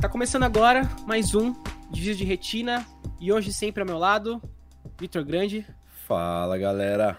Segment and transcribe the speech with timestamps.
[0.00, 1.52] Tá começando agora mais um
[1.90, 2.86] Desvio de Retina
[3.20, 4.40] e hoje sempre ao meu lado,
[4.96, 5.66] Vitor Grande.
[6.06, 7.18] Fala galera!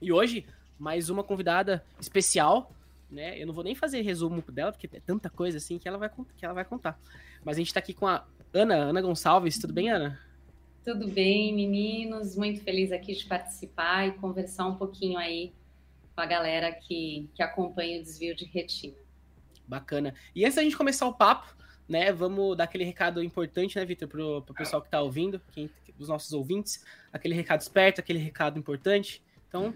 [0.00, 0.46] E hoje,
[0.78, 2.70] mais uma convidada especial,
[3.10, 3.36] né?
[3.42, 6.08] Eu não vou nem fazer resumo dela, porque é tanta coisa assim que ela vai,
[6.36, 6.96] que ela vai contar.
[7.44, 9.58] Mas a gente tá aqui com a Ana, Ana Gonçalves.
[9.58, 10.16] Tudo bem, Ana?
[10.84, 12.36] Tudo bem, meninos.
[12.36, 15.52] Muito feliz aqui de participar e conversar um pouquinho aí
[16.14, 19.07] com a galera que, que acompanha o desvio de retina.
[19.68, 20.14] Bacana.
[20.34, 21.54] E antes da gente começar o papo,
[21.88, 25.70] né, vamos dar aquele recado importante, né, Vitor, pro, pro pessoal que tá ouvindo, quem,
[25.98, 29.22] os nossos ouvintes, aquele recado esperto, aquele recado importante.
[29.48, 29.74] Então,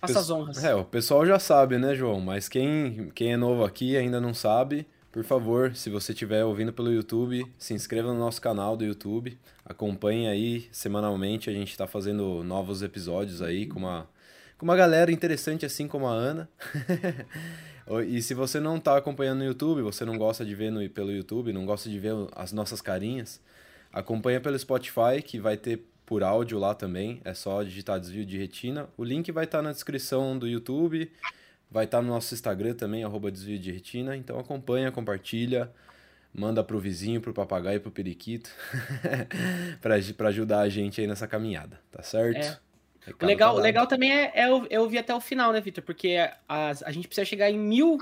[0.00, 0.64] faça as honras.
[0.64, 2.20] É, o pessoal já sabe, né, João?
[2.20, 6.44] Mas quem, quem é novo aqui e ainda não sabe, por favor, se você estiver
[6.44, 11.70] ouvindo pelo YouTube, se inscreva no nosso canal do YouTube, acompanhe aí semanalmente, a gente
[11.70, 14.08] está fazendo novos episódios aí com uma,
[14.56, 16.48] com uma galera interessante assim como a Ana.
[18.06, 21.10] e se você não está acompanhando no YouTube, você não gosta de ver no, pelo
[21.10, 23.40] YouTube, não gosta de ver as nossas carinhas,
[23.92, 28.36] acompanha pelo Spotify, que vai ter por áudio lá também, é só digitar desvio de
[28.38, 28.88] retina.
[28.96, 31.10] O link vai estar tá na descrição do YouTube
[31.72, 34.14] Vai estar no nosso Instagram também, arroba desvio de retina.
[34.14, 35.72] Então acompanha, compartilha,
[36.32, 38.50] manda pro vizinho, pro papagaio, pro periquito,
[39.80, 42.44] para ajudar a gente aí nessa caminhada, tá certo?
[42.44, 42.58] É.
[43.20, 45.82] O legal, legal também é, é, é ouvir até o final, né, Vitor?
[45.82, 46.16] Porque
[46.48, 47.98] a, a gente precisa chegar em mil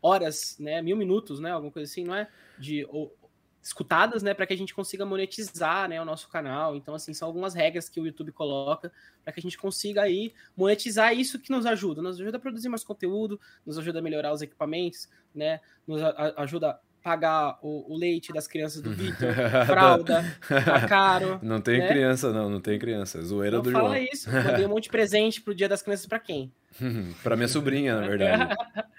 [0.00, 0.80] horas, né?
[0.80, 1.50] Mil minutos, né?
[1.50, 2.28] Alguma coisa assim, não é?
[2.58, 3.14] De ou,
[3.62, 6.74] escutadas, né, para que a gente consiga monetizar, né, o nosso canal.
[6.74, 8.90] Então, assim, são algumas regras que o YouTube coloca
[9.22, 12.68] para que a gente consiga aí monetizar isso que nos ajuda, nos ajuda a produzir
[12.68, 17.96] mais conteúdo, nos ajuda a melhorar os equipamentos, né, nos a, ajuda pagar o, o,
[17.96, 19.28] leite das crianças do Vitor,
[19.66, 21.38] fralda, tá caro.
[21.42, 21.88] Não tem né?
[21.88, 23.94] criança não, não tem criança, é zoeira não do fala João.
[23.94, 26.52] Fala isso, mandei um monte de presente pro Dia das Crianças para quem?
[27.22, 28.54] para minha sobrinha, na verdade.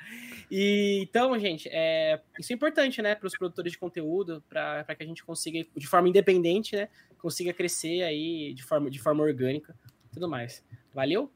[0.53, 5.01] E então, gente, é, isso é importante, né, para os produtores de conteúdo, para que
[5.01, 9.73] a gente consiga, de forma independente, né, consiga crescer aí de forma, de forma orgânica,
[10.11, 10.61] tudo mais.
[10.93, 11.31] Valeu?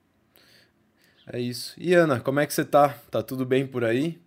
[1.31, 1.73] É isso.
[1.77, 2.89] E Ana, como é que você tá?
[3.09, 4.19] Tá tudo bem por aí?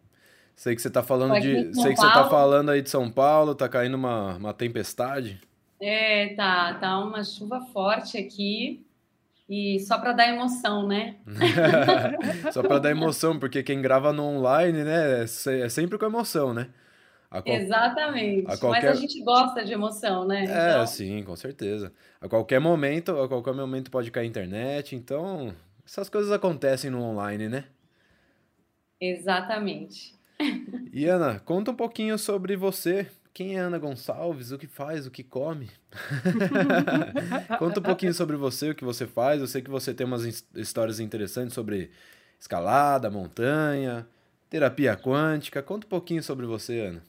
[0.58, 3.54] Sei que você tá falando de, sei que você tá falando aí de São Paulo,
[3.54, 5.40] tá caindo uma, uma tempestade.
[5.80, 8.84] É, tá, tá uma chuva forte aqui.
[9.48, 11.14] E só para dar emoção, né?
[12.52, 16.52] só para dar emoção, porque quem grava no online, né, é, é sempre com emoção,
[16.52, 16.66] né?
[17.30, 17.56] A qual...
[17.56, 18.50] Exatamente.
[18.50, 18.86] A qualquer...
[18.88, 20.40] Mas a gente gosta de emoção, né?
[20.40, 20.86] É, então...
[20.88, 21.92] sim, com certeza.
[22.20, 25.54] A qualquer momento, a qualquer momento pode cair a internet, então
[25.86, 27.66] essas coisas acontecem no online, né?
[29.00, 30.17] Exatamente.
[30.92, 33.06] E Ana, conta um pouquinho sobre você.
[33.32, 34.50] Quem é Ana Gonçalves?
[34.50, 35.06] O que faz?
[35.06, 35.70] O que come?
[37.58, 39.40] Conta um pouquinho sobre você, o que você faz.
[39.40, 41.90] Eu sei que você tem umas histórias interessantes sobre
[42.40, 44.08] escalada, montanha,
[44.50, 45.62] terapia quântica.
[45.62, 47.02] Conta um pouquinho sobre você, Ana.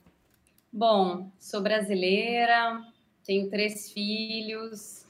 [0.71, 2.79] Bom, sou brasileira,
[3.25, 5.07] tenho três filhos,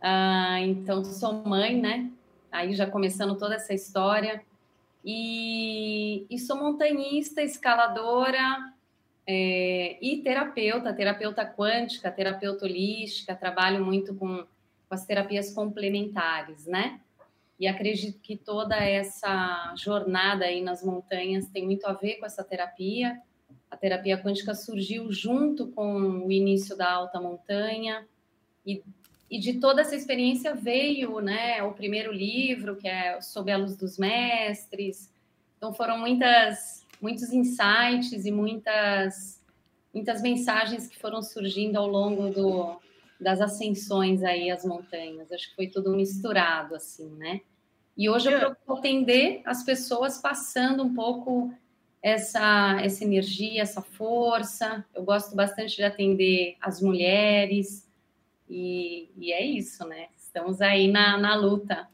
[0.00, 2.10] ah, então sou mãe, né?
[2.52, 4.42] Aí já começando toda essa história.
[5.04, 8.72] E, e sou montanhista, escaladora,
[9.26, 14.38] é, e terapeuta, terapeuta quântica, terapeuta holística, trabalho muito com,
[14.88, 17.00] com as terapias complementares, né?
[17.58, 22.42] E acredito que toda essa jornada aí nas montanhas tem muito a ver com essa
[22.42, 23.20] terapia.
[23.70, 28.06] A terapia quântica surgiu junto com o início da alta montanha
[28.66, 28.82] e,
[29.30, 33.76] e de toda essa experiência veio, né, o primeiro livro que é Sob a Luz
[33.76, 35.12] dos Mestres.
[35.56, 39.42] Então foram muitas muitos insights e muitas,
[39.92, 42.78] muitas mensagens que foram surgindo ao longo do,
[43.18, 45.32] das ascensões aí às montanhas.
[45.32, 47.40] Acho que foi tudo misturado, assim, né?
[47.96, 51.52] E hoje eu procuro atender as pessoas passando um pouco
[52.02, 54.84] essa, essa energia, essa força.
[54.94, 57.86] Eu gosto bastante de atender as mulheres.
[58.50, 60.08] E, e é isso, né?
[60.16, 61.88] Estamos aí na, na luta.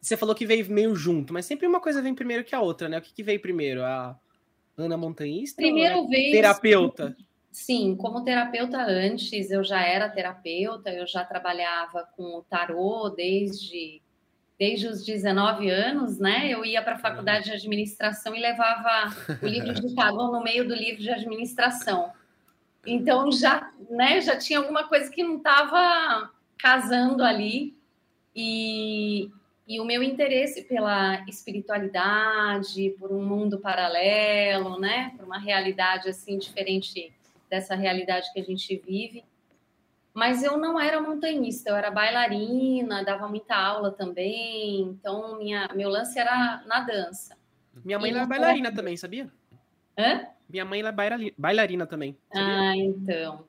[0.00, 2.88] Você falou que veio meio junto, mas sempre uma coisa vem primeiro que a outra,
[2.88, 2.98] né?
[2.98, 3.84] O que, que veio primeiro?
[3.84, 4.18] A
[4.76, 5.62] Ana Montanhista?
[5.62, 6.08] Primeiro né?
[6.08, 6.32] vez.
[6.32, 7.16] Terapeuta.
[7.52, 14.02] Sim, como terapeuta antes, eu já era terapeuta, eu já trabalhava com o tarô desde,
[14.58, 16.48] desde os 19 anos, né?
[16.48, 20.66] Eu ia para a faculdade de administração e levava o livro de tarô no meio
[20.66, 22.12] do livro de administração.
[22.92, 27.76] Então já, né, já tinha alguma coisa que não estava casando ali.
[28.34, 29.30] E,
[29.66, 36.38] e o meu interesse pela espiritualidade, por um mundo paralelo, né, por uma realidade assim
[36.38, 37.12] diferente
[37.50, 39.24] dessa realidade que a gente vive.
[40.14, 44.80] Mas eu não era montanhista, eu era bailarina, dava muita aula também.
[44.80, 47.36] Então minha meu lance era na dança.
[47.84, 49.30] Minha mãe era bailarina também, sabia?
[49.96, 50.26] Hã?
[50.48, 52.16] Minha mãe é bailarina também.
[52.32, 52.70] Sabia?
[52.70, 53.44] Ah, então.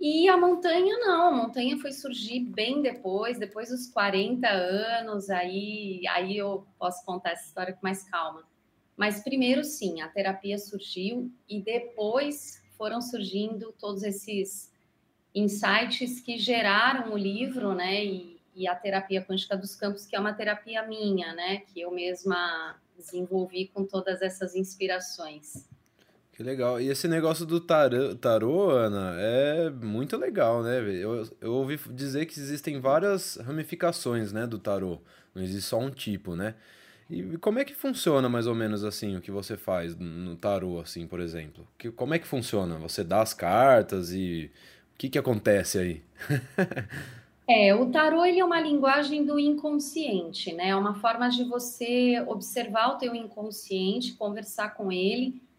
[0.00, 6.02] E a montanha não, a montanha foi surgir bem depois, depois dos 40 anos, aí,
[6.08, 8.44] aí eu posso contar essa história com mais calma.
[8.96, 14.72] Mas primeiro sim, a terapia surgiu e depois foram surgindo todos esses
[15.34, 18.02] insights que geraram o livro, né?
[18.04, 21.58] E, e a terapia quântica dos campos, que é uma terapia minha, né?
[21.58, 25.68] Que eu mesma desenvolvi com todas essas inspirações.
[26.40, 26.80] Que legal.
[26.80, 30.78] E esse negócio do tarô, tarô, Ana, é muito legal, né?
[30.80, 35.00] Eu, eu ouvi dizer que existem várias ramificações, né, do tarô.
[35.34, 36.54] Não existe só um tipo, né?
[37.10, 40.80] E como é que funciona mais ou menos assim o que você faz no tarô,
[40.80, 41.68] assim, por exemplo?
[41.76, 42.76] Que, como é que funciona?
[42.76, 44.50] Você dá as cartas e
[44.94, 46.02] o que, que acontece aí?
[47.46, 50.68] é, o tarô ele é uma linguagem do inconsciente, né?
[50.68, 55.49] É uma forma de você observar o teu inconsciente, conversar com ele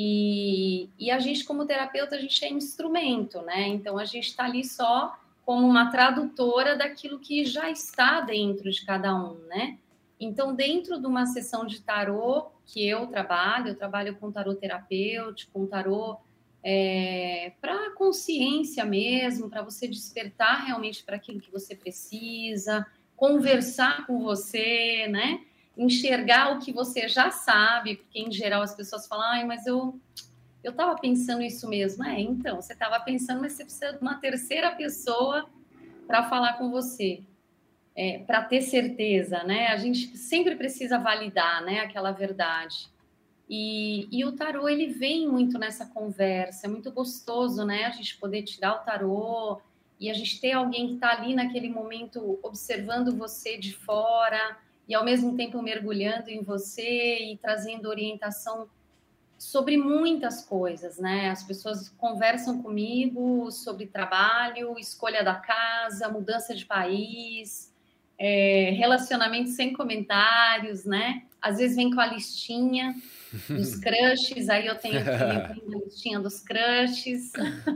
[0.00, 3.66] e, e a gente, como terapeuta, a gente é instrumento, né?
[3.66, 8.86] Então a gente está ali só como uma tradutora daquilo que já está dentro de
[8.86, 9.76] cada um, né?
[10.20, 15.50] Então, dentro de uma sessão de tarô que eu trabalho, eu trabalho com tarô terapêutico,
[15.52, 16.16] com tarô
[16.62, 22.86] é, para consciência mesmo, para você despertar realmente para aquilo que você precisa,
[23.16, 25.40] conversar com você, né?
[25.78, 29.98] Enxergar o que você já sabe, porque em geral as pessoas falam, ai, mas eu
[30.62, 32.04] eu estava pensando isso mesmo.
[32.04, 35.48] É, então, você estava pensando, mas você precisa de uma terceira pessoa
[36.06, 37.22] para falar com você,
[37.94, 39.68] é, para ter certeza, né?
[39.68, 42.88] A gente sempre precisa validar, né, aquela verdade.
[43.48, 47.84] E, e o tarô ele vem muito nessa conversa, é muito gostoso, né?
[47.84, 49.60] A gente poder tirar o tarô
[49.98, 54.94] e a gente ter alguém que está ali naquele momento observando você de fora e
[54.94, 58.68] ao mesmo tempo mergulhando em você e trazendo orientação
[59.36, 61.30] sobre muitas coisas, né?
[61.30, 67.72] As pessoas conversam comigo sobre trabalho, escolha da casa, mudança de país,
[68.18, 71.22] é, relacionamento sem comentários, né?
[71.40, 72.96] Às vezes vem com a listinha
[73.48, 75.54] dos crushes, aí eu tenho aqui a
[75.84, 77.32] listinha dos crushes.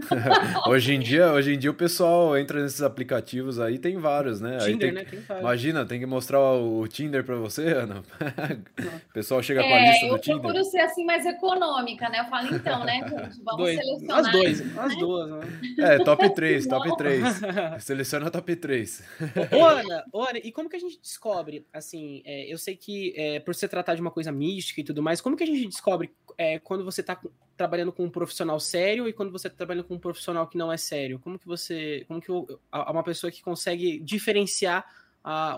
[0.67, 4.59] hoje, em dia, hoje em dia o pessoal entra nesses aplicativos aí, tem vários, né?
[4.59, 5.05] Tinder, tem, né?
[5.05, 5.43] Tem vários.
[5.43, 8.01] Imagina, tem que mostrar o, Tinder para você, Ana.
[8.01, 10.37] o pessoal chega é, com a lista do Tinder.
[10.37, 12.21] Eu procuro ser assim mais econômica, né?
[12.21, 13.77] Eu falo, então, né, gente, vamos Dois.
[13.77, 14.19] selecionar.
[14.19, 15.31] As duas, as duas.
[15.31, 15.41] Né?
[15.79, 17.25] É, top 3, top 3.
[17.81, 19.03] Seleciona top 3.
[19.53, 23.13] Ô, Ana, ô, Ana, e como que a gente descobre, assim, é, eu sei que
[23.17, 25.55] é, por se tratar de uma coisa mística e tudo mais, como que que a
[25.55, 27.21] gente descobre é, quando você está
[27.57, 30.73] trabalhando com um profissional sério e quando você está trabalhando com um profissional que não
[30.73, 31.19] é sério?
[31.19, 34.85] Como que você, como que uma pessoa que consegue diferenciar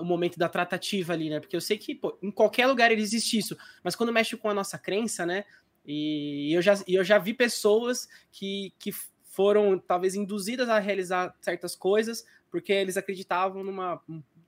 [0.00, 1.40] o momento da tratativa ali, né?
[1.40, 4.54] Porque eu sei que pô, em qualquer lugar existe isso, mas quando mexe com a
[4.54, 5.44] nossa crença, né?
[5.86, 8.90] E eu já, eu já vi pessoas que, que
[9.24, 14.00] foram talvez induzidas a realizar certas coisas porque eles acreditavam numa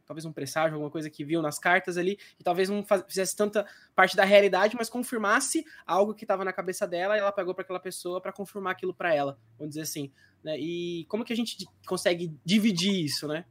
[0.06, 3.66] talvez um presságio, alguma coisa que viu nas cartas ali, e talvez não fizesse tanta
[3.94, 7.62] parte da realidade, mas confirmasse algo que estava na cabeça dela e ela pegou para
[7.62, 10.10] aquela pessoa para confirmar aquilo para ela, vamos dizer assim.
[10.42, 10.58] Né?
[10.58, 13.44] E como que a gente consegue dividir isso, né?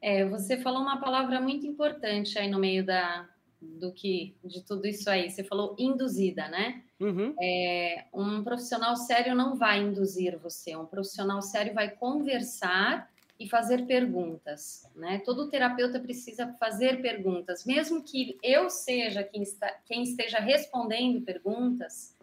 [0.00, 3.28] É, você falou uma palavra muito importante aí no meio da,
[3.60, 5.30] do que de tudo isso aí.
[5.30, 6.82] Você falou induzida, né?
[7.00, 7.34] Uhum.
[7.42, 10.76] É, um profissional sério não vai induzir você.
[10.76, 15.20] Um profissional sério vai conversar e fazer perguntas, né?
[15.24, 22.16] Todo terapeuta precisa fazer perguntas, mesmo que eu seja quem, está, quem esteja respondendo perguntas,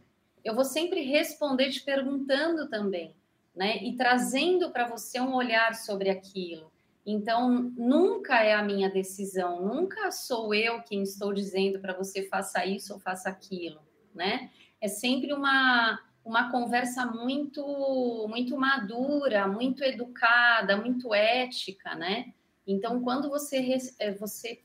[0.44, 3.16] eu vou sempre responder te perguntando também,
[3.56, 3.78] né?
[3.84, 6.72] E trazendo para você um olhar sobre aquilo.
[7.06, 12.66] Então, nunca é a minha decisão, nunca sou eu quem estou dizendo para você faça
[12.66, 13.82] isso ou faça aquilo,
[14.16, 14.50] né?
[14.82, 22.34] É sempre uma uma conversa muito muito madura, muito educada, muito ética, né?
[22.66, 24.62] Então, quando você eh, você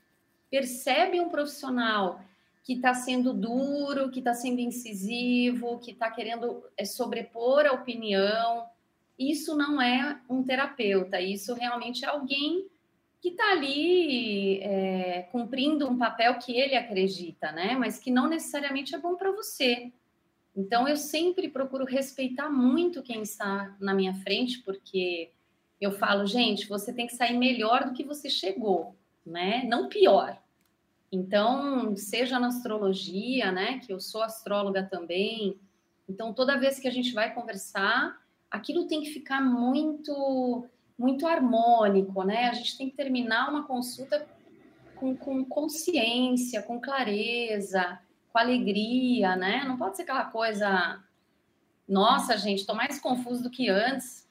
[0.49, 2.21] percebe um profissional
[2.63, 8.65] que está sendo duro, que está sendo incisivo, que está querendo eh, sobrepor a opinião,
[9.17, 12.69] isso não é um terapeuta, isso realmente é alguém
[13.21, 17.75] que está ali é, cumprindo um papel que ele acredita, né?
[17.75, 19.91] Mas que não necessariamente é bom para você.
[20.59, 25.31] Então, eu sempre procuro respeitar muito quem está na minha frente, porque
[25.79, 28.93] eu falo, gente, você tem que sair melhor do que você chegou,
[29.25, 29.63] né?
[29.63, 30.37] Não pior.
[31.09, 33.79] Então, seja na astrologia, né?
[33.79, 35.57] Que eu sou astróloga também.
[36.09, 42.21] Então, toda vez que a gente vai conversar, aquilo tem que ficar muito, muito harmônico,
[42.23, 42.49] né?
[42.49, 44.27] A gente tem que terminar uma consulta
[44.97, 47.97] com, com consciência, com clareza,
[48.31, 49.63] com alegria, né?
[49.65, 51.03] Não pode ser aquela coisa
[51.89, 54.29] nossa, gente, estou mais confuso do que antes.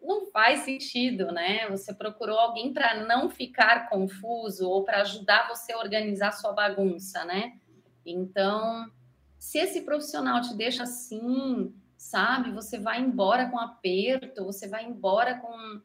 [0.00, 1.68] Não faz sentido, né?
[1.68, 7.26] Você procurou alguém para não ficar confuso ou para ajudar você a organizar sua bagunça,
[7.26, 7.58] né?
[8.06, 8.90] Então,
[9.38, 12.50] se esse profissional te deixa assim, sabe?
[12.52, 15.80] Você vai embora com aperto, você vai embora com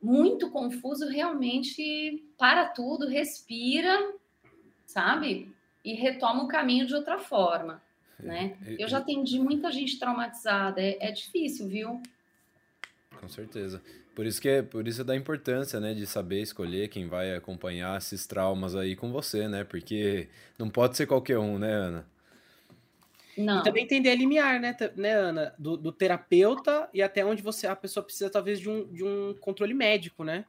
[0.00, 4.14] muito confuso, realmente para tudo, respira,
[4.86, 5.53] sabe?
[5.84, 7.82] E retoma o caminho de outra forma,
[8.18, 8.56] é, né?
[8.66, 12.02] É, Eu já atendi muita gente traumatizada, é, é difícil, viu?
[13.20, 13.82] Com certeza.
[14.14, 17.34] Por isso que é, por isso é da importância, né, de saber escolher quem vai
[17.34, 19.64] acompanhar esses traumas aí com você, né?
[19.64, 22.06] Porque não pode ser qualquer um, né, Ana?
[23.36, 23.60] Não.
[23.60, 25.54] E também entender a limiar, né, né Ana?
[25.58, 29.34] Do, do, terapeuta e até onde você a pessoa precisa, talvez, de um, de um
[29.40, 30.44] controle médico, né?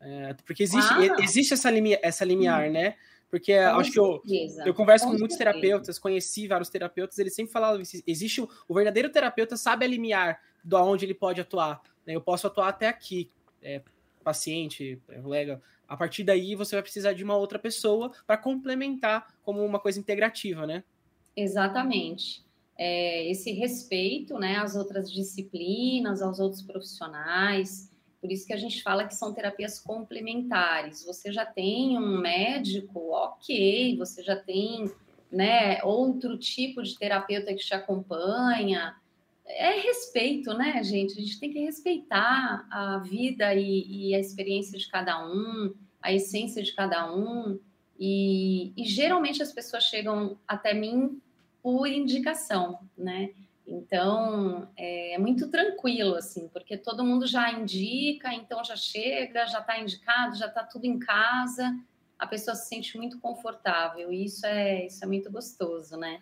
[0.00, 1.16] É, porque existe, ah.
[1.20, 2.72] existe essa, limi, essa limiar, hum.
[2.72, 2.94] né?
[3.30, 4.62] Porque com acho certeza.
[4.62, 8.40] que eu, eu converso com, com muitos terapeutas, conheci vários terapeutas, eles sempre falavam existe
[8.40, 11.80] o, o verdadeiro terapeuta sabe a limiar do aonde ele pode atuar.
[12.04, 12.14] Né?
[12.14, 13.30] Eu posso atuar até aqui,
[13.62, 13.82] é,
[14.24, 15.62] paciente, colega.
[15.88, 19.98] A partir daí você vai precisar de uma outra pessoa para complementar como uma coisa
[19.98, 20.84] integrativa, né?
[21.36, 22.44] Exatamente.
[22.76, 27.89] É, esse respeito né, às outras disciplinas, aos outros profissionais.
[28.20, 31.04] Por isso que a gente fala que são terapias complementares.
[31.04, 34.90] Você já tem um médico, ok, você já tem
[35.32, 38.94] né, outro tipo de terapeuta que te acompanha.
[39.46, 41.18] É respeito, né, gente?
[41.18, 45.72] A gente tem que respeitar a vida e, e a experiência de cada um,
[46.02, 47.58] a essência de cada um.
[47.98, 51.20] E, e geralmente as pessoas chegam até mim
[51.62, 53.30] por indicação, né?
[53.70, 59.78] Então é muito tranquilo, assim, porque todo mundo já indica, então já chega, já está
[59.78, 61.78] indicado, já está tudo em casa,
[62.18, 66.20] a pessoa se sente muito confortável, e isso é, isso é muito gostoso, né?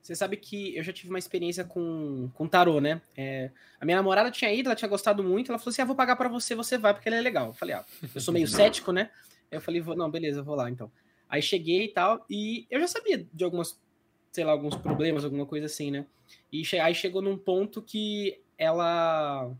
[0.00, 3.02] Você sabe que eu já tive uma experiência com, com tarô, né?
[3.16, 3.50] É,
[3.80, 6.14] a minha namorada tinha ido, ela tinha gostado muito, ela falou assim: ah, vou pagar
[6.14, 7.48] para você, você vai, porque ele é legal.
[7.48, 7.84] Eu falei, ah,
[8.14, 9.10] eu sou meio cético, né?
[9.50, 10.92] Eu falei, não, beleza, vou lá então.
[11.28, 13.80] Aí cheguei e tal, e eu já sabia de algumas
[14.36, 16.04] sei lá, alguns problemas, alguma coisa assim, né?
[16.52, 19.50] E aí chegou num ponto que ela.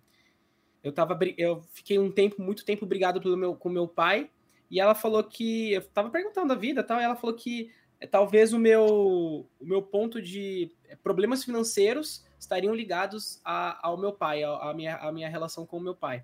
[0.84, 1.18] Eu tava.
[1.38, 4.30] Eu fiquei um tempo, muito tempo brigado pelo meu, com meu pai,
[4.70, 5.72] e ela falou que.
[5.72, 9.64] Eu tava perguntando a vida tal, e ela falou que é, talvez o meu, o
[9.64, 15.10] meu ponto de é, problemas financeiros estariam ligados a, ao meu pai, a, minha, a
[15.10, 16.22] minha relação com o meu pai.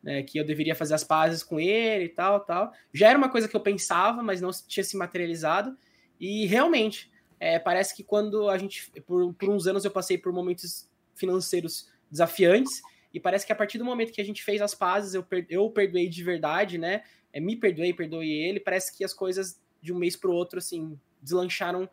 [0.00, 2.72] Né, que eu deveria fazer as pazes com ele e tal, tal.
[2.94, 5.76] Já era uma coisa que eu pensava, mas não tinha se materializado.
[6.20, 10.32] E realmente, é, parece que quando a gente, por, por uns anos eu passei por
[10.32, 14.74] momentos financeiros desafiantes, e parece que a partir do momento que a gente fez as
[14.74, 17.02] pazes, eu, per, eu perdoei de verdade, né?
[17.32, 20.58] É, me perdoei, perdoei ele, parece que as coisas de um mês para o outro,
[20.58, 21.88] assim, deslancharam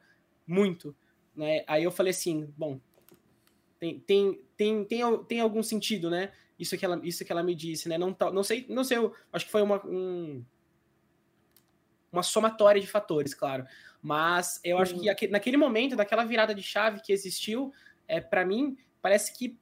[0.45, 0.95] muito,
[1.35, 1.63] né?
[1.67, 2.79] Aí eu falei assim, bom,
[3.79, 6.31] tem, tem, tem, tem, tem algum sentido, né?
[6.59, 7.97] Isso que ela, isso que ela me disse, né?
[7.97, 10.43] Não, não sei, não sei, eu acho que foi uma, um,
[12.15, 13.65] uma somatória de fatores, claro.
[14.01, 17.73] Mas eu acho que aqui, naquele momento, daquela virada de chave que existiu,
[18.07, 19.57] é, para mim, parece que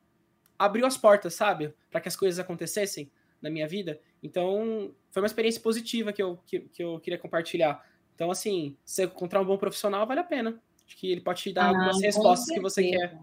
[0.57, 1.73] abriu as portas, sabe?
[1.89, 3.99] Para que as coisas acontecessem na minha vida.
[4.21, 7.83] Então, foi uma experiência positiva que eu, que, que eu queria compartilhar.
[8.15, 10.61] Então, assim, se encontrar um bom profissional, vale a pena.
[10.85, 13.17] Acho que ele pode te dar ah, algumas respostas que você quer.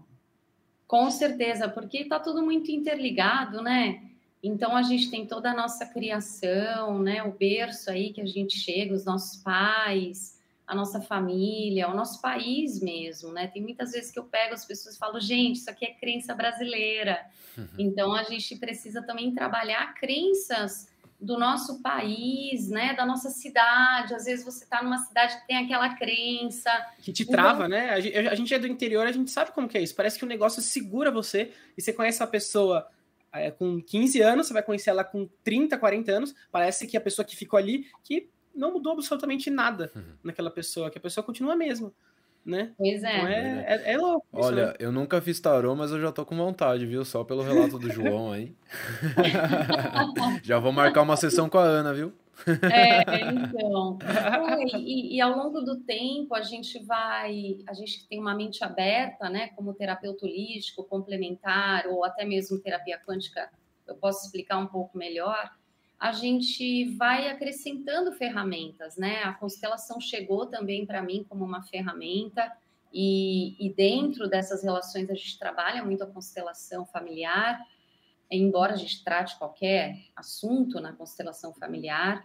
[0.87, 4.10] Com certeza, porque está tudo muito interligado, né?
[4.43, 7.21] Então a gente tem toda a nossa criação, né?
[7.23, 12.21] O berço aí que a gente chega, os nossos pais, a nossa família, o nosso
[12.21, 13.47] país mesmo, né?
[13.47, 16.33] Tem muitas vezes que eu pego as pessoas e falo, gente, isso aqui é crença
[16.33, 17.19] brasileira.
[17.57, 17.67] Uhum.
[17.77, 22.95] Então a gente precisa também trabalhar crenças do nosso país, né?
[22.95, 24.15] Da nossa cidade.
[24.15, 26.71] Às vezes você está numa cidade que tem aquela crença.
[26.99, 27.91] Que te trava, né?
[27.91, 29.93] A gente é do interior, a gente sabe como que é isso.
[29.93, 32.87] Parece que o negócio segura você e você conhece a pessoa
[33.33, 36.35] é, com 15 anos, você vai conhecer ela com 30, 40 anos.
[36.51, 40.03] Parece que a pessoa que ficou ali, que não mudou absolutamente nada uhum.
[40.23, 41.91] naquela pessoa, que a pessoa continua a mesma.
[42.43, 42.71] Né?
[42.75, 43.17] Pois é.
[43.17, 44.25] Então é, é, é louco.
[44.33, 44.73] Olha, né?
[44.79, 47.05] eu nunca fiz tarô, mas eu já tô com vontade, viu?
[47.05, 48.55] Só pelo relato do João aí.
[50.41, 52.11] já vou marcar uma sessão com a Ana, viu?
[52.71, 53.99] É, então.
[54.77, 59.29] e, e, ao longo do tempo a gente vai, a gente tem uma mente aberta,
[59.29, 59.49] né?
[59.49, 63.49] Como terapeuta holístico, complementar, ou até mesmo terapia quântica,
[63.87, 65.51] eu posso explicar um pouco melhor
[66.01, 69.21] a gente vai acrescentando ferramentas, né?
[69.21, 72.51] A constelação chegou também para mim como uma ferramenta,
[72.91, 77.57] e, e, dentro dessas relações a gente trabalha muito a constelação familiar,
[78.37, 82.23] embora a gente trate qualquer assunto na constelação familiar.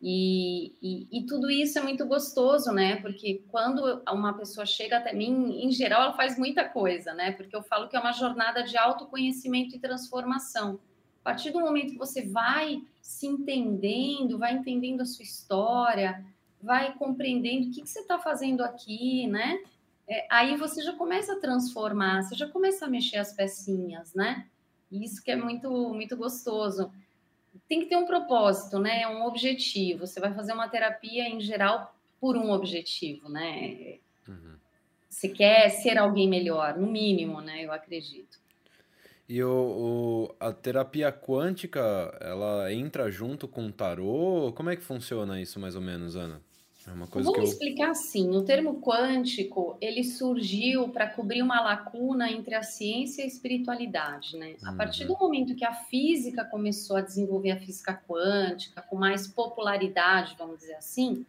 [0.00, 2.96] E, e, e, tudo isso é muito gostoso, né?
[2.96, 7.32] Porque quando uma pessoa chega até mim, em geral, ela faz muita coisa, né?
[7.32, 10.78] Porque eu falo que é uma jornada de autoconhecimento e transformação.
[11.22, 16.24] A partir do momento que você vai se entendendo, vai entendendo a sua história,
[16.62, 19.58] vai compreendendo o que, que você está fazendo aqui, né?
[20.08, 24.46] É, aí você já começa a transformar, você já começa a mexer as pecinhas, né?
[24.90, 26.90] Isso que é muito, muito gostoso
[27.68, 29.06] tem que ter um propósito, né?
[29.08, 30.06] Um objetivo.
[30.06, 33.98] Você vai fazer uma terapia em geral por um objetivo, né?
[34.28, 34.56] Uhum.
[35.08, 37.64] Você quer ser alguém melhor, no mínimo, né?
[37.64, 38.38] Eu acredito.
[39.28, 41.80] E o, o, a terapia quântica,
[42.20, 44.52] ela entra junto com o tarô?
[44.54, 46.40] Como é que funciona isso, mais ou menos, Ana?
[46.86, 47.52] É uma coisa Vamos eu...
[47.52, 53.24] explicar assim, o termo quântico, ele surgiu para cobrir uma lacuna entre a ciência e
[53.24, 54.54] a espiritualidade, né?
[54.62, 54.68] Uhum.
[54.68, 59.26] A partir do momento que a física começou a desenvolver a física quântica com mais
[59.26, 61.26] popularidade, vamos dizer assim,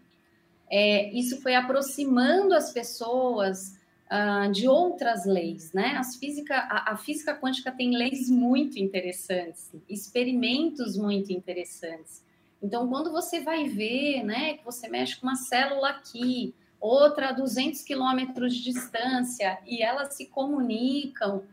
[0.70, 3.78] é, isso foi aproximando as pessoas
[4.12, 5.96] uh, de outras leis, né?
[5.98, 12.27] As física, a, a física quântica tem leis muito interessantes, experimentos muito interessantes.
[12.62, 17.32] Então, quando você vai ver, né, que você mexe com uma célula aqui, outra a
[17.32, 21.44] 200 quilômetros de distância, e elas se comunicam,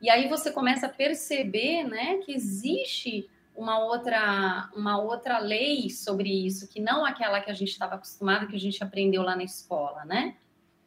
[0.00, 6.28] e aí você começa a perceber, né, que existe uma outra, uma outra lei sobre
[6.46, 9.44] isso, que não aquela que a gente estava acostumado, que a gente aprendeu lá na
[9.44, 10.36] escola, né?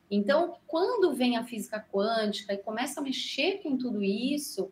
[0.09, 4.71] Então, quando vem a física quântica e começa a mexer com tudo isso,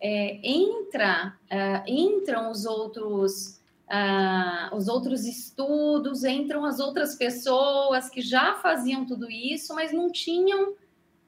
[0.00, 3.59] é, entra, uh, entram os outros
[3.90, 10.12] ah, os outros estudos, entram as outras pessoas que já faziam tudo isso, mas não
[10.12, 10.76] tinham,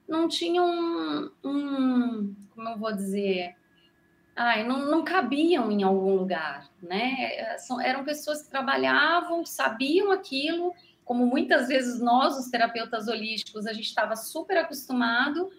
[0.07, 3.53] não tinham um, um como eu vou dizer,
[4.33, 7.57] ai, não, não cabiam em algum lugar, né?
[7.57, 10.73] São, eram pessoas que trabalhavam, sabiam aquilo,
[11.03, 15.51] como muitas vezes nós, os terapeutas holísticos, a gente estava super acostumado,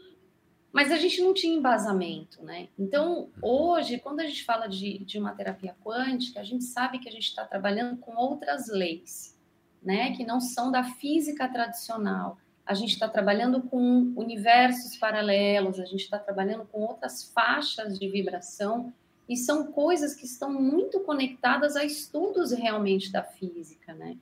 [0.74, 2.66] mas a gente não tinha embasamento, né?
[2.76, 7.08] Então, hoje, quando a gente fala de, de uma terapia quântica, a gente sabe que
[7.08, 9.38] a gente está trabalhando com outras leis,
[9.80, 10.16] né?
[10.16, 12.38] Que não são da física tradicional.
[12.66, 18.08] A gente está trabalhando com universos paralelos, a gente está trabalhando com outras faixas de
[18.08, 18.92] vibração,
[19.28, 24.16] e são coisas que estão muito conectadas a estudos realmente da física, né?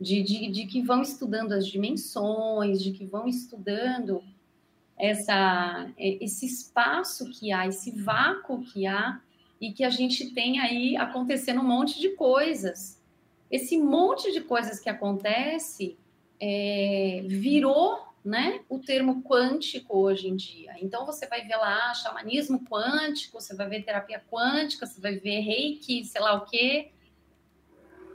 [0.00, 4.24] De, de, de que vão estudando as dimensões, de que vão estudando
[4.98, 9.20] essa, é, esse espaço que há, esse vácuo que há,
[9.60, 13.02] e que a gente tem aí acontecendo um monte de coisas.
[13.50, 15.98] Esse monte de coisas que acontece
[16.40, 20.74] é, virou né, o termo quântico hoje em dia.
[20.80, 25.40] Então você vai ver lá xamanismo quântico, você vai ver terapia quântica, você vai ver
[25.40, 26.90] reiki, sei lá o quê.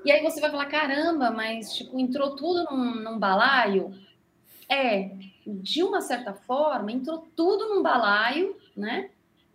[0.06, 3.94] E aí você vai falar, caramba, mas tipo, entrou tudo num, num balaio.
[4.70, 5.12] É,
[5.46, 9.10] de uma certa forma, entrou tudo num balaio, né?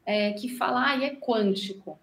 [0.04, 1.98] É, que fala, ah, é quântico.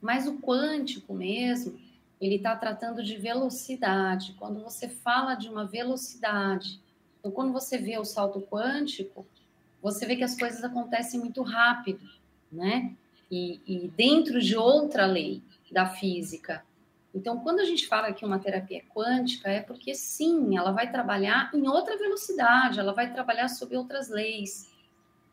[0.00, 1.78] Mas o quântico mesmo,
[2.20, 4.34] ele está tratando de velocidade.
[4.38, 6.80] Quando você fala de uma velocidade,
[7.18, 9.26] então quando você vê o salto quântico,
[9.80, 12.08] você vê que as coisas acontecem muito rápido,
[12.50, 12.94] né?
[13.30, 16.64] E, e dentro de outra lei da física,
[17.14, 21.50] então, quando a gente fala que uma terapia quântica, é porque sim, ela vai trabalhar
[21.52, 24.72] em outra velocidade, ela vai trabalhar sob outras leis,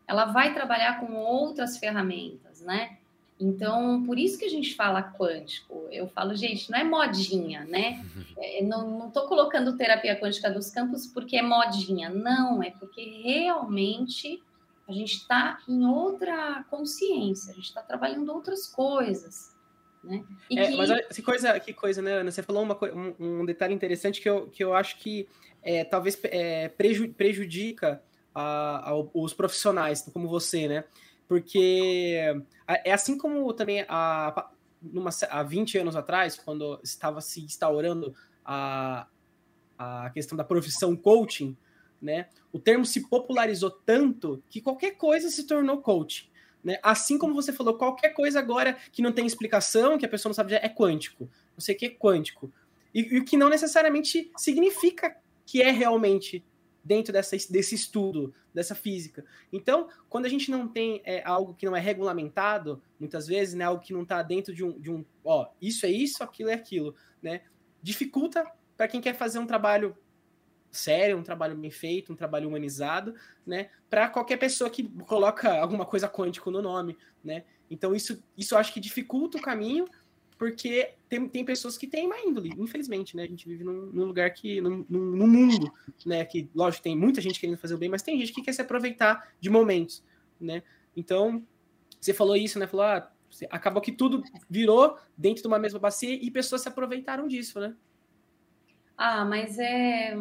[0.06, 2.98] ela vai trabalhar com outras ferramentas, né?
[3.40, 5.88] Então, por isso que a gente fala quântico.
[5.90, 8.04] Eu falo, gente, não é modinha, né?
[8.42, 12.10] É, não estou colocando terapia quântica dos campos porque é modinha.
[12.10, 14.42] Não, é porque realmente
[14.88, 19.54] a gente está em outra consciência, a gente está trabalhando outras coisas.
[20.04, 20.24] Né?
[20.52, 20.76] É, que...
[20.76, 22.32] Mas que coisa, que coisa, né, Ana?
[22.32, 25.28] Você falou uma, um, um, detalhe interessante que eu, que eu acho que
[25.62, 28.02] é, talvez é, prejudica
[28.34, 30.84] a, a, os profissionais, como você, né?
[31.28, 32.18] Porque
[32.68, 39.08] é assim como também há, numa, há 20 anos atrás, quando estava se instaurando a,
[39.78, 41.56] a questão da profissão coaching,
[42.02, 42.28] né?
[42.52, 46.29] O termo se popularizou tanto que qualquer coisa se tornou coaching.
[46.64, 46.78] Né?
[46.84, 50.36] Assim como você falou, qualquer coisa agora que não tem explicação, que a pessoa não
[50.36, 51.30] sabe, é quântico.
[51.54, 52.52] Não sei o que é quântico.
[52.94, 56.44] E, o que não necessariamente significa que é realmente
[56.84, 59.24] dentro dessa, desse estudo, dessa física.
[59.52, 63.66] Então, quando a gente não tem é, algo que não é regulamentado, muitas vezes, né,
[63.66, 66.54] algo que não está dentro de um, de um, ó, isso é isso, aquilo é
[66.54, 67.42] aquilo, né,
[67.82, 68.44] dificulta
[68.76, 69.96] para quem quer fazer um trabalho
[70.72, 73.70] sério, um trabalho bem feito, um trabalho humanizado, né?
[73.90, 77.44] Para qualquer pessoa que coloca alguma coisa quântico no nome, né?
[77.70, 79.88] Então isso, isso acho que dificulta o caminho
[80.40, 83.24] porque tem, tem pessoas que têm má índole, infelizmente, né?
[83.24, 85.70] A gente vive num, num lugar que, num, num, mundo,
[86.06, 86.24] né?
[86.24, 88.62] Que, lógico, tem muita gente querendo fazer o bem, mas tem gente que quer se
[88.62, 90.02] aproveitar de momentos,
[90.40, 90.64] né?
[90.96, 91.46] Então,
[92.00, 92.68] você falou isso, né?
[92.68, 93.12] Falou, ah,
[93.50, 97.76] acabou que tudo virou dentro de uma mesma bacia e pessoas se aproveitaram disso, né?
[98.96, 100.16] Ah, mas é,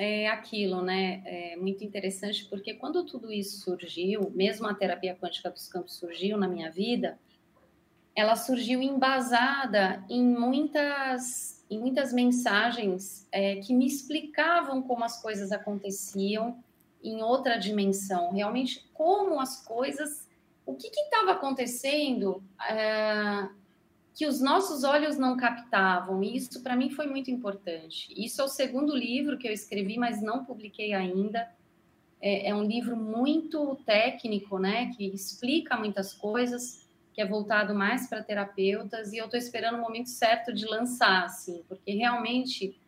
[0.00, 1.22] é aquilo, né?
[1.26, 6.38] É muito interessante porque quando tudo isso surgiu, mesmo a terapia quântica dos campos surgiu
[6.38, 7.18] na minha vida,
[8.14, 15.52] ela surgiu embasada em muitas, em muitas mensagens é, que me explicavam como as coisas
[15.52, 16.64] aconteciam
[17.04, 20.26] em outra dimensão, realmente como as coisas,
[20.64, 23.48] o que estava acontecendo é,
[24.14, 26.22] que os nossos olhos não captavam.
[26.22, 28.12] E isso para mim foi muito importante.
[28.16, 31.48] Isso é o segundo livro que eu escrevi, mas não publiquei ainda.
[32.20, 38.08] É, é um livro muito técnico, né, que explica muitas coisas que é voltado mais
[38.08, 42.78] para terapeutas, e eu estou esperando o momento certo de lançar, assim, porque realmente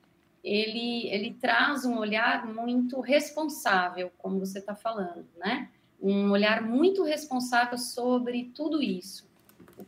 [0.44, 5.68] ele, ele traz um olhar muito responsável, como você está falando, né?
[6.00, 9.28] Um olhar muito responsável sobre tudo isso.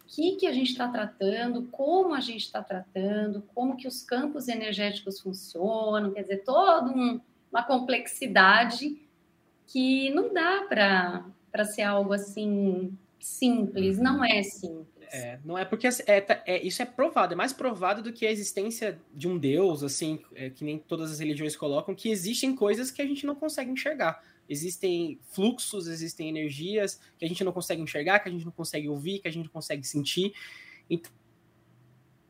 [0.07, 4.49] Que, que a gente está tratando, como a gente está tratando, como que os campos
[4.49, 9.01] energéticos funcionam, quer dizer, toda um, uma complexidade
[9.67, 14.95] que não dá para ser algo assim simples, não é simples.
[15.11, 18.27] É, não é porque é, tá, é, isso é provado, é mais provado do que
[18.27, 22.55] a existência de um Deus, assim, é, que nem todas as religiões colocam, que existem
[22.55, 24.21] coisas que a gente não consegue enxergar.
[24.49, 28.89] Existem fluxos, existem energias que a gente não consegue enxergar, que a gente não consegue
[28.89, 30.33] ouvir, que a gente não consegue sentir.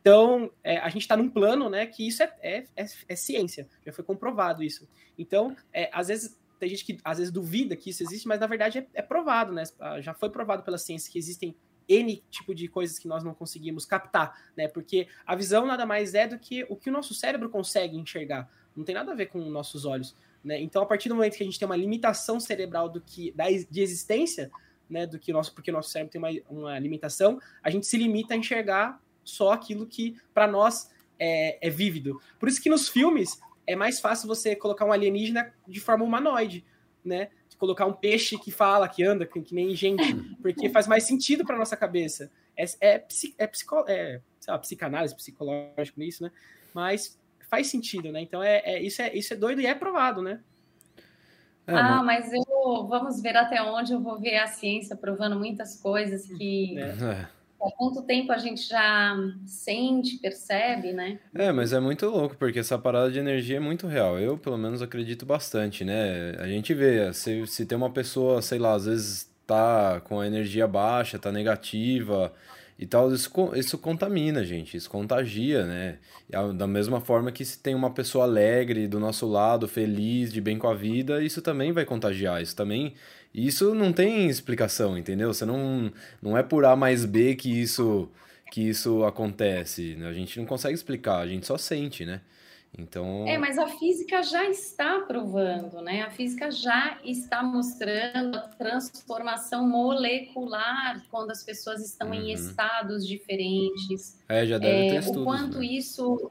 [0.05, 3.67] Então, é, a gente está num plano, né, que isso é, é, é, é, ciência,
[3.85, 4.87] já foi comprovado isso.
[5.19, 8.47] Então, é, às vezes tem gente que às vezes duvida que isso existe, mas na
[8.47, 9.65] verdade é, é, provado, né?
[9.79, 11.55] Ah, já foi provado pela ciência que existem
[11.89, 14.69] N tipo de coisas que nós não conseguimos captar, né?
[14.69, 18.51] Porque a visão nada mais é do que o que o nosso cérebro consegue enxergar.
[18.75, 20.61] Não tem nada a ver com nossos olhos, né?
[20.61, 23.47] Então, a partir do momento que a gente tem uma limitação cerebral do que da,
[23.51, 24.51] de existência,
[24.89, 27.97] né, do que nosso, porque o nosso cérebro tem uma, uma limitação, a gente se
[27.97, 32.21] limita a enxergar só aquilo que para nós é, é vívido.
[32.39, 36.65] Por isso que nos filmes é mais fácil você colocar um alienígena de forma humanoide,
[37.03, 37.31] né?
[37.57, 40.03] Colocar um peixe que fala, que anda, que, que nem gente,
[40.43, 42.31] porque faz mais sentido para nossa cabeça.
[42.57, 43.05] É, é,
[43.39, 46.31] é, psico, é lá, psicanálise, psicológico nisso, né?
[46.75, 47.19] Mas
[47.55, 48.21] faz sentido, né?
[48.21, 50.41] Então é, é, isso, é, isso é doido e é provado, né?
[51.67, 55.81] É, ah, mas eu vamos ver até onde eu vou ver a ciência provando muitas
[55.81, 57.27] coisas que é
[57.63, 61.19] há quanto tempo a gente já sente, percebe, né?
[61.35, 64.19] É, mas é muito louco, porque essa parada de energia é muito real.
[64.19, 66.33] Eu, pelo menos, acredito bastante, né?
[66.39, 70.27] A gente vê, se, se tem uma pessoa, sei lá, às vezes tá com a
[70.27, 72.33] energia baixa, tá negativa
[72.79, 75.99] e tal, isso, isso contamina, gente, isso contagia, né?
[76.57, 80.59] Da mesma forma que se tem uma pessoa alegre do nosso lado, feliz, de bem
[80.59, 82.95] com a vida, isso também vai contagiar, isso também
[83.35, 85.35] isso não tem explicação, entendeu?
[85.35, 88.09] Você não, não é por A mais B que isso
[88.53, 89.97] que isso acontece.
[89.97, 90.07] Né?
[90.07, 92.21] A gente não consegue explicar, a gente só sente, né?
[92.77, 93.25] Então...
[93.27, 96.03] É, mas a física já está provando, né?
[96.03, 102.15] A física já está mostrando a transformação molecular quando as pessoas estão uhum.
[102.15, 104.19] em estados diferentes.
[104.29, 105.67] É, já deve é, ter estudos, O quanto né?
[105.67, 106.31] isso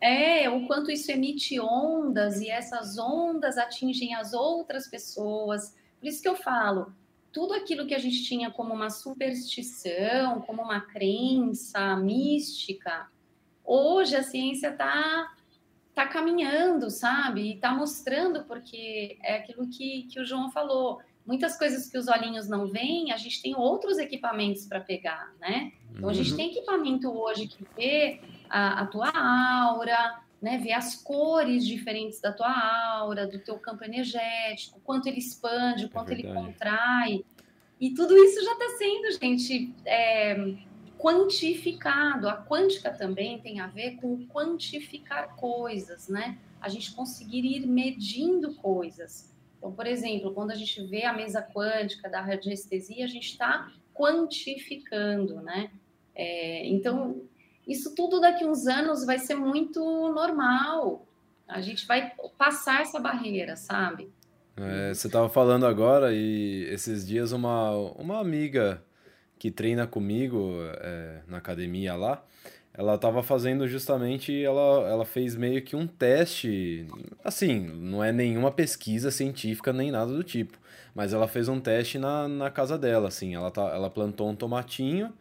[0.00, 5.76] é, o quanto isso emite ondas e essas ondas atingem as outras pessoas.
[5.98, 6.92] Por isso que eu falo,
[7.30, 13.08] tudo aquilo que a gente tinha como uma superstição, como uma crença mística,
[13.62, 15.30] hoje a ciência está
[15.94, 17.42] tá caminhando, sabe?
[17.42, 21.00] E está mostrando, porque é aquilo que, que o João falou.
[21.26, 25.72] Muitas coisas que os olhinhos não veem, a gente tem outros equipamentos para pegar, né?
[25.94, 26.36] Então, a gente uhum.
[26.36, 32.32] tem equipamento hoje que vê a, a tua aura, né, ver as cores diferentes da
[32.32, 37.24] tua aura, do teu campo energético, quanto ele expande, é quanto ele contrai.
[37.78, 40.54] E tudo isso já está sendo, gente, é,
[41.00, 42.28] quantificado.
[42.28, 46.38] A quântica também tem a ver com quantificar coisas, né?
[46.60, 49.32] A gente conseguir ir medindo coisas.
[49.56, 53.72] Então, por exemplo, quando a gente vê a mesa quântica da radiestesia, a gente está
[53.94, 55.70] quantificando, né?
[56.14, 57.22] É, então,
[57.66, 59.80] isso tudo daqui uns anos vai ser muito
[60.12, 61.06] normal.
[61.48, 64.10] A gente vai passar essa barreira, sabe?
[64.56, 68.82] É, você estava falando agora e esses dias uma, uma amiga
[69.40, 72.22] que treina comigo é, na academia lá,
[72.74, 76.86] ela estava fazendo justamente, ela, ela fez meio que um teste,
[77.24, 80.58] assim, não é nenhuma pesquisa científica nem nada do tipo,
[80.94, 84.36] mas ela fez um teste na, na casa dela, assim, ela, tá, ela plantou um
[84.36, 85.12] tomatinho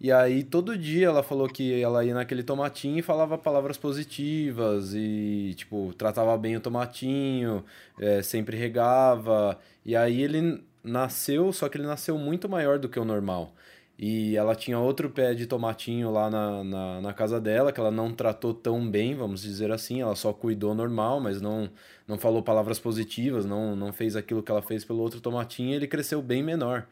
[0.00, 4.92] E aí todo dia ela falou que ela ia naquele tomatinho e falava palavras positivas
[4.94, 7.64] e, tipo, tratava bem o tomatinho,
[8.00, 9.58] é, sempre regava.
[9.84, 13.54] E aí ele nasceu, só que ele nasceu muito maior do que o normal.
[13.98, 17.90] E ela tinha outro pé de tomatinho lá na, na, na, casa dela, que ela
[17.90, 20.00] não tratou tão bem, vamos dizer assim.
[20.00, 21.70] Ela só cuidou normal, mas não,
[22.08, 25.74] não falou palavras positivas, não, não fez aquilo que ela fez pelo outro tomatinho e
[25.74, 26.86] ele cresceu bem menor.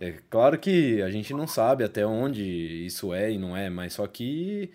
[0.00, 2.42] É claro que a gente não sabe até onde
[2.86, 4.70] isso é e não é, mas só que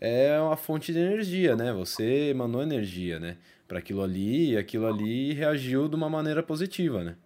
[0.00, 1.72] é uma fonte de energia, né?
[1.72, 3.36] Você emanou energia, né?
[3.66, 7.16] Para aquilo ali e aquilo ali reagiu de uma maneira positiva, né?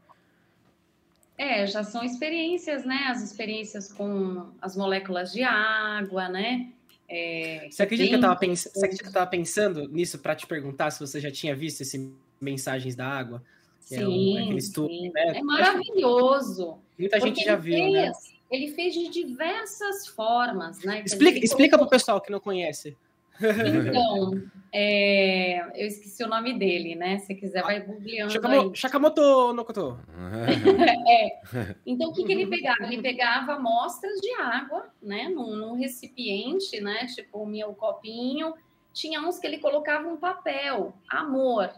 [1.42, 3.06] É, já são experiências, né?
[3.08, 6.68] As experiências com as moléculas de água, né?
[7.08, 8.68] É, você acredita que eu estava pens...
[8.72, 13.42] que pensando nisso para te perguntar se você já tinha visto esse mensagens da água?
[13.80, 15.38] Sim, é, um, estudo, né?
[15.38, 16.78] é maravilhoso.
[16.96, 18.12] Muita gente já viu, fez, né?
[18.48, 21.02] Ele fez de diversas formas, né?
[21.04, 22.96] Explica, explica para o pessoal que não conhece.
[23.40, 24.42] Então,
[24.72, 27.18] é, eu esqueci o nome dele, né?
[27.18, 29.98] Se quiser, vai googleando Shakamoto, Shakamoto Nokoto.
[31.08, 31.76] é.
[31.84, 32.84] Então, o que, que ele pegava?
[32.84, 35.28] Ele pegava amostras de água, né?
[35.28, 37.06] Num, num recipiente, né?
[37.06, 38.54] Tipo o meu copinho.
[38.92, 41.70] Tinha uns que ele colocava um papel, amor.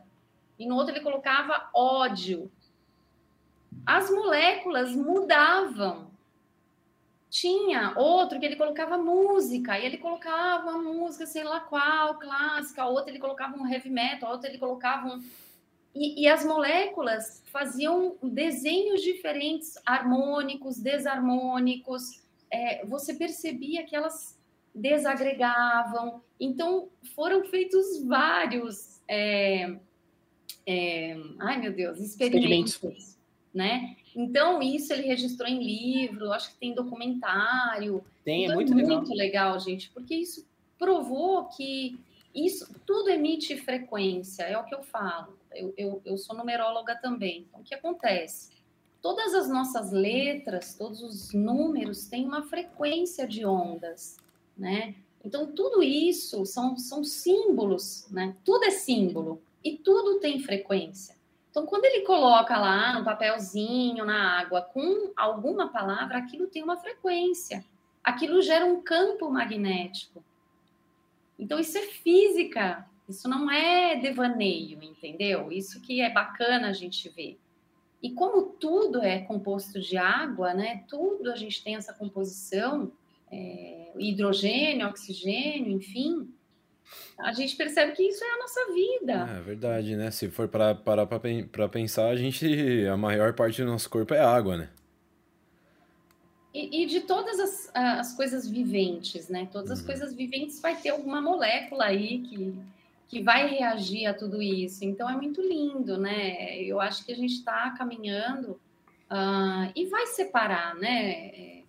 [0.58, 2.50] E no outro ele colocava ódio.
[3.84, 6.13] As moléculas mudavam
[7.34, 12.86] tinha outro que ele colocava música, e ele colocava uma música, sei lá qual, clássica,
[12.86, 15.20] outro ele colocava um heavy metal, outro ele colocava um.
[15.92, 22.22] E, e as moléculas faziam desenhos diferentes, harmônicos, desarmônicos.
[22.48, 24.38] É, você percebia que elas
[24.72, 26.22] desagregavam.
[26.38, 29.00] Então, foram feitos vários.
[29.08, 29.74] É,
[30.64, 33.18] é, ai, meu Deus, experimentos, experimentos.
[33.54, 33.96] Né?
[34.14, 38.04] Então, isso ele registrou em livro, acho que tem documentário.
[38.24, 39.52] Tem, é então, é muito, é muito legal.
[39.52, 40.46] legal, gente, porque isso
[40.78, 41.98] provou que
[42.34, 45.38] isso tudo emite frequência, é o que eu falo.
[45.52, 47.46] Eu, eu, eu sou numeróloga também.
[47.48, 48.52] Então, o que acontece?
[49.00, 54.16] Todas as nossas letras, todos os números têm uma frequência de ondas,
[54.56, 54.96] né?
[55.24, 58.34] Então, tudo isso são, são símbolos, né?
[58.44, 61.14] Tudo é símbolo e tudo tem frequência.
[61.54, 66.76] Então, quando ele coloca lá no papelzinho, na água, com alguma palavra, aquilo tem uma
[66.76, 67.64] frequência.
[68.02, 70.20] Aquilo gera um campo magnético.
[71.38, 72.84] Então, isso é física.
[73.08, 75.52] Isso não é devaneio, entendeu?
[75.52, 77.38] Isso que é bacana a gente ver.
[78.02, 80.82] E como tudo é composto de água, né?
[80.88, 82.90] Tudo a gente tem essa composição,
[83.30, 86.34] é, hidrogênio, oxigênio, enfim
[87.18, 89.38] a gente percebe que isso é a nossa vida.
[89.38, 90.10] É verdade, né?
[90.10, 94.20] Se for parar para para pensar, a gente a maior parte do nosso corpo é
[94.20, 94.68] água, né?
[96.52, 99.48] E, e de todas as, as coisas viventes, né?
[99.50, 99.86] Todas as uhum.
[99.86, 102.54] coisas viventes vai ter alguma molécula aí que,
[103.08, 104.84] que vai reagir a tudo isso.
[104.84, 106.62] Então é muito lindo, né?
[106.62, 108.52] Eu acho que a gente está caminhando
[109.10, 111.63] uh, e vai separar, né?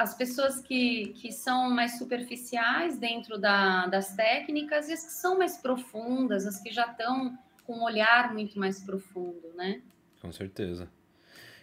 [0.00, 5.36] As pessoas que, que são mais superficiais dentro da, das técnicas e as que são
[5.36, 9.82] mais profundas, as que já estão com um olhar muito mais profundo, né?
[10.22, 10.88] Com certeza.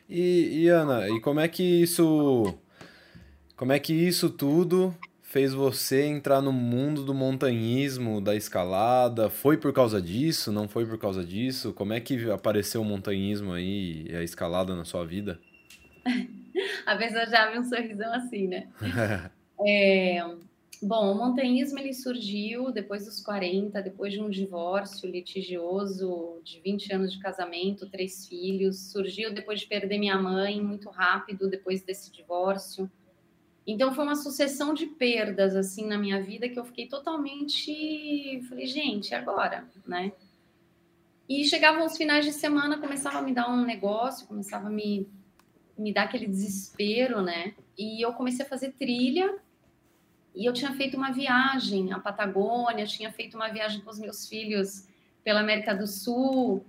[0.08, 2.54] E, e, Ana, e como é que isso,
[3.56, 9.32] como é que isso tudo fez você entrar no mundo do montanhismo, da escalada?
[9.32, 10.52] Foi por causa disso?
[10.52, 11.74] Não foi por causa disso?
[11.74, 15.40] Como é que apareceu o montanhismo aí e a escalada na sua vida?
[16.86, 18.68] a pessoa já abre um sorrisão assim, né?
[19.66, 20.24] é,
[20.82, 26.94] bom, o montanhismo ele surgiu depois dos 40, depois de um divórcio litigioso de 20
[26.94, 28.92] anos de casamento, três filhos.
[28.92, 32.90] Surgiu depois de perder minha mãe muito rápido depois desse divórcio.
[33.66, 38.66] Então foi uma sucessão de perdas assim na minha vida que eu fiquei totalmente, falei,
[38.66, 40.14] gente, agora, né?
[41.28, 45.06] E chegavam os finais de semana, começava a me dar um negócio, começava a me
[45.78, 47.54] me dá aquele desespero, né?
[47.78, 49.38] E eu comecei a fazer trilha
[50.38, 54.28] e eu tinha feito uma viagem à Patagônia, tinha feito uma viagem com os meus
[54.28, 54.88] filhos
[55.24, 56.64] pela América do Sul.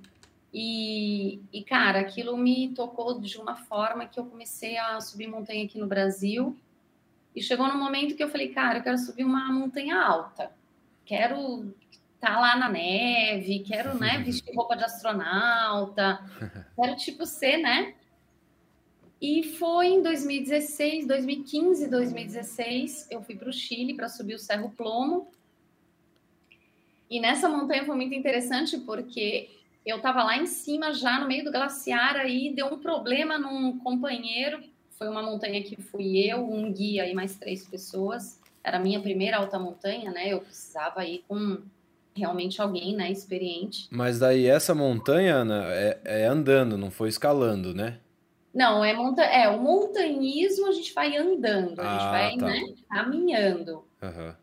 [0.53, 5.65] E, e, cara, aquilo me tocou de uma forma que eu comecei a subir montanha
[5.65, 6.57] aqui no Brasil.
[7.37, 10.51] E chegou no momento que eu falei, cara, eu quero subir uma montanha alta.
[11.05, 11.73] Quero
[12.15, 16.21] estar tá lá na neve, quero, né, vestir roupa de astronauta.
[16.75, 17.95] Quero, tipo, ser, né,
[19.21, 24.71] e foi em 2016, 2015, 2016, eu fui para o Chile para subir o Cerro
[24.71, 25.29] Plomo.
[27.11, 29.51] E nessa montanha foi muito interessante porque
[29.85, 33.79] eu estava lá em cima já no meio do glaciar aí deu um problema num
[33.79, 34.63] companheiro,
[34.99, 38.41] foi uma montanha que fui eu, um guia e mais três pessoas.
[38.63, 40.33] Era a minha primeira alta montanha, né?
[40.33, 41.63] Eu precisava ir com
[42.15, 43.87] realmente alguém, né, experiente.
[43.91, 48.01] Mas daí essa montanha, Ana, é, é andando, não foi escalando, né?
[48.59, 52.47] Não, é, monta é o montanhismo a gente vai andando, a gente Ah, vai tá.
[52.47, 53.85] né, caminhando.
[54.03, 54.37] Aham.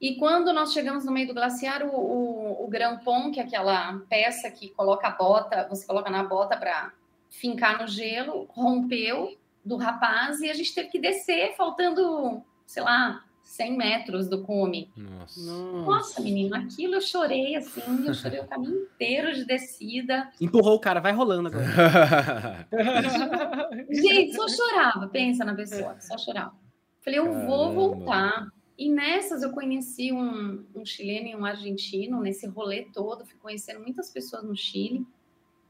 [0.00, 3.42] E quando nós chegamos no meio do glaciar, o, o, o Grand Pont, que é
[3.42, 6.92] aquela peça que coloca a bota, você coloca na bota para
[7.30, 13.24] fincar no gelo, rompeu do rapaz e a gente teve que descer, faltando, sei lá,
[13.52, 14.90] 100 metros do cume.
[14.96, 15.40] Nossa.
[15.42, 20.30] Nossa, menino, aquilo eu chorei assim, eu chorei o caminho inteiro de descida.
[20.40, 22.66] Empurrou o cara, vai rolando agora.
[23.90, 26.54] Gente, só chorava, pensa na pessoa, só chorava.
[27.02, 27.74] Falei, eu vou Caramba.
[27.74, 28.48] voltar.
[28.78, 33.80] E nessas eu conheci um, um chileno e um argentino, nesse rolê todo, fui conhecendo
[33.80, 35.06] muitas pessoas no Chile.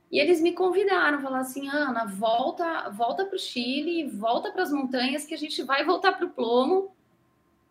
[0.09, 4.71] E eles me convidaram, falaram assim, Ana, volta, volta para o Chile, volta para as
[4.71, 6.95] montanhas que a gente vai voltar para o Plomo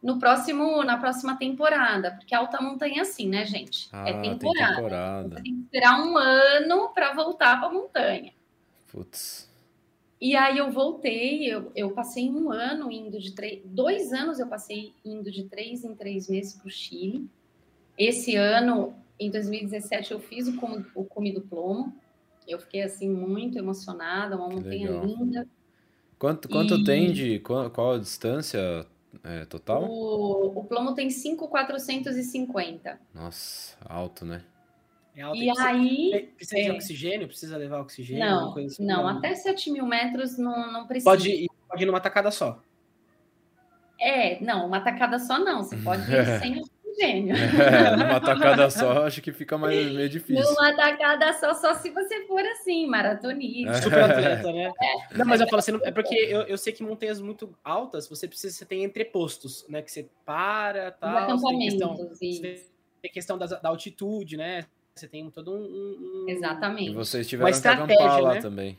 [0.02, 3.88] no próximo, na próxima temporada, porque alta montanha é assim, né, gente?
[3.92, 4.76] Ah, é tem temporada.
[4.76, 5.30] temporada.
[5.30, 8.34] Você tem que esperar um ano para voltar para a montanha.
[8.92, 9.50] Putz.
[10.20, 14.48] E aí eu voltei, eu, eu passei um ano indo de três, dois anos eu
[14.48, 17.28] passei indo de três em três meses para o Chile.
[17.98, 21.96] Esse ano, em 2017, eu fiz o Cume, o Cume do Plomo.
[22.48, 25.48] Eu fiquei assim muito emocionada, uma montanha linda.
[26.18, 27.40] Quanto, quanto E- tem de.
[27.40, 28.86] Qual, qual a distância
[29.24, 29.84] é, total?
[29.86, 33.00] O, o Plomo tem 5,450.
[33.14, 34.44] Nossa, alto, né?
[35.16, 36.72] É alto, E precisa, aí, precisa de é.
[36.74, 37.28] oxigênio?
[37.28, 38.24] Precisa levar oxigênio?
[38.24, 38.86] alguma não, coisa assim?
[38.86, 41.10] não, até 7 mil metros não, não precisa.
[41.10, 42.62] Pode ir, pode ir numa tacada só.
[44.00, 46.64] É, não, uma tacada só não, você pode ir sem
[47.02, 47.36] oxigênio.
[47.36, 50.44] É, numa tacada só, acho que fica mais, meio difícil.
[50.44, 53.72] Numa tacada só, só se você for assim, maratonista.
[53.72, 53.82] É.
[53.82, 54.72] Super atleta, né?
[55.16, 58.28] Não, mas eu falo assim, é porque eu, eu sei que montanhas muito altas, você
[58.28, 59.82] precisa, você tem entrepostos, né?
[59.82, 62.22] Que você para, Os tal, você tem questão, acampamentos.
[62.22, 62.66] E...
[63.02, 64.66] tem questão da, da altitude, né?
[64.94, 65.56] Você tem todo um...
[65.58, 66.94] um- um- E Exatamente.
[66.94, 68.42] vocês tiveram que acampar lá né?
[68.42, 68.78] também.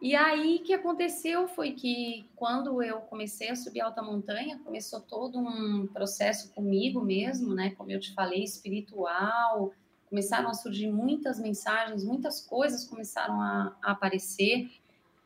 [0.00, 5.00] E aí, o que aconteceu foi que quando eu comecei a subir alta montanha, começou
[5.00, 7.70] todo um processo comigo mesmo, né?
[7.70, 9.72] Como eu te falei, espiritual.
[10.08, 14.70] Começaram a surgir muitas mensagens, muitas coisas começaram a, a aparecer.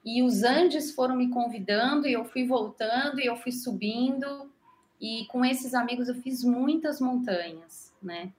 [0.02, 4.50] E os Andes foram me convidando, e eu fui voltando, e eu fui subindo.
[4.98, 8.32] E com esses amigos eu fiz muitas montanhas, né?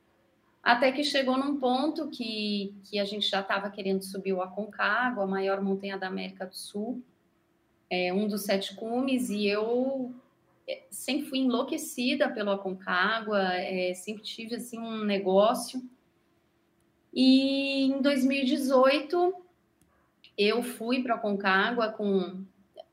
[0.64, 5.26] Até que chegou num ponto que, que a gente já estava querendo subir o Aconcagua,
[5.26, 7.04] a maior montanha da América do Sul,
[7.90, 10.16] é um dos sete cumes, e eu
[10.66, 15.84] é, sempre fui enlouquecida pelo Aconcagua, é, sempre tive assim um negócio.
[17.14, 19.36] E em 2018
[20.38, 22.42] eu fui para o Aconcagua com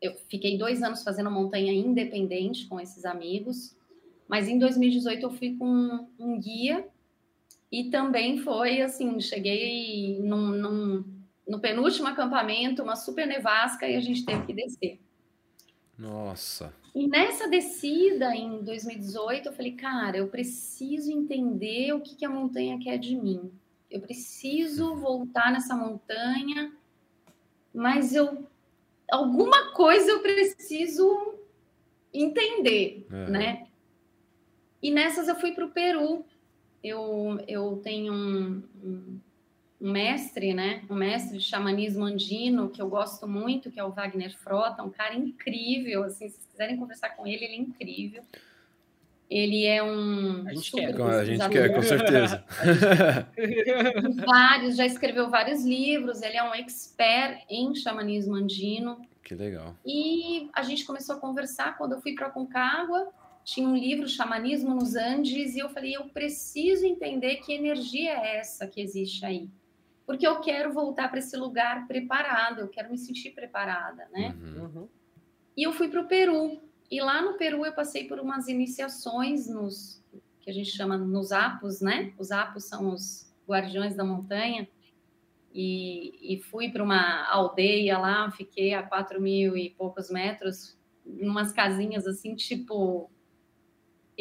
[0.02, 3.76] eu fiquei dois anos fazendo montanha independente com esses amigos,
[4.26, 6.88] mas em 2018 eu fui com um guia
[7.70, 11.04] e também foi assim, cheguei num, num,
[11.46, 15.00] no penúltimo acampamento, uma super nevasca e a gente teve que descer.
[15.96, 16.74] Nossa.
[16.94, 22.30] E nessa descida em 2018, eu falei, cara, eu preciso entender o que, que a
[22.30, 23.52] montanha quer de mim.
[23.88, 26.72] Eu preciso voltar nessa montanha,
[27.72, 28.46] mas eu
[29.10, 31.34] alguma coisa eu preciso
[32.14, 33.30] entender, É.
[33.30, 33.66] né?
[34.82, 36.24] E nessas eu fui para o Peru.
[36.82, 39.20] Eu, eu tenho um, um,
[39.80, 40.82] um mestre, né?
[40.88, 44.90] Um mestre de xamanismo andino que eu gosto muito, que é o Wagner Frota, um
[44.90, 46.04] cara incrível.
[46.04, 48.22] Assim, se vocês quiserem conversar com ele, ele é incrível.
[49.30, 51.00] Ele é um A gente quer.
[51.00, 52.44] A gente quer, com certeza.
[54.26, 59.00] vários, já escreveu vários livros, ele é um expert em xamanismo andino.
[59.22, 59.76] que legal.
[59.86, 63.08] E a gente começou a conversar quando eu fui para Concagua,
[63.44, 68.38] tinha um livro Xamanismo nos Andes, e eu falei, eu preciso entender que energia é
[68.38, 69.48] essa que existe aí.
[70.06, 74.36] Porque eu quero voltar para esse lugar preparado, eu quero me sentir preparada, né?
[74.40, 74.64] Uhum.
[74.64, 74.88] Uhum.
[75.56, 76.60] E eu fui para o Peru.
[76.90, 80.00] E lá no Peru eu passei por umas iniciações nos
[80.40, 82.12] que a gente chama nos apos, né?
[82.18, 84.68] Os apos são os guardiões da montanha.
[85.52, 91.28] E, e fui para uma aldeia lá, fiquei a quatro mil e poucos metros, em
[91.28, 93.10] umas casinhas assim, tipo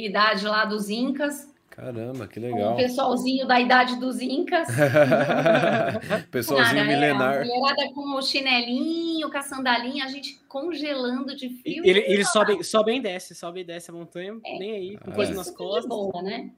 [0.06, 2.76] idade lá dos Incas, Caramba, que legal.
[2.76, 4.68] pessoalzinho da idade dos Incas.
[6.32, 7.42] Pessoalzinho Cara, é, milenar.
[7.42, 11.86] a mulherada com o chinelinho, com a sandalinha, a gente congelando de E frio.
[11.86, 15.16] Ele, ele sobe, sobe e desce, sobe e desce a montanha, nem aí, com É.
[15.16, 15.86] coisa nas super de costas.
[15.88, 16.52] boa, né?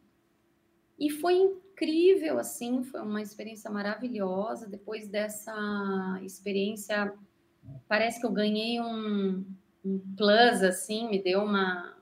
[1.00, 4.68] E foi incrível, assim, foi uma experiência maravilhosa.
[4.68, 7.14] Depois dessa experiência,
[7.88, 9.44] parece que eu ganhei um,
[9.84, 11.94] um plus, assim, me deu uma,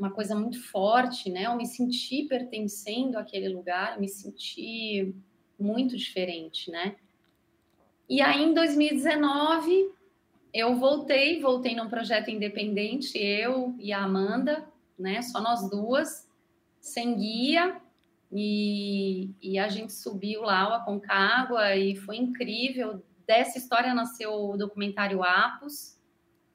[0.00, 1.44] uma coisa muito forte, né?
[1.44, 5.14] Eu me senti pertencendo àquele lugar, me senti
[5.58, 6.96] muito diferente, né?
[8.08, 9.90] E aí, em 2019,
[10.54, 14.66] eu voltei, voltei num projeto independente, eu e a Amanda,
[14.98, 15.20] né?
[15.20, 16.26] Só nós duas,
[16.80, 17.78] sem guia,
[18.32, 23.04] e, e a gente subiu lá o Aconcagua e foi incrível.
[23.26, 25.98] Dessa história nasceu o documentário Apos,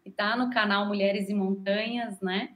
[0.02, 2.56] que está no canal Mulheres e Montanhas, né?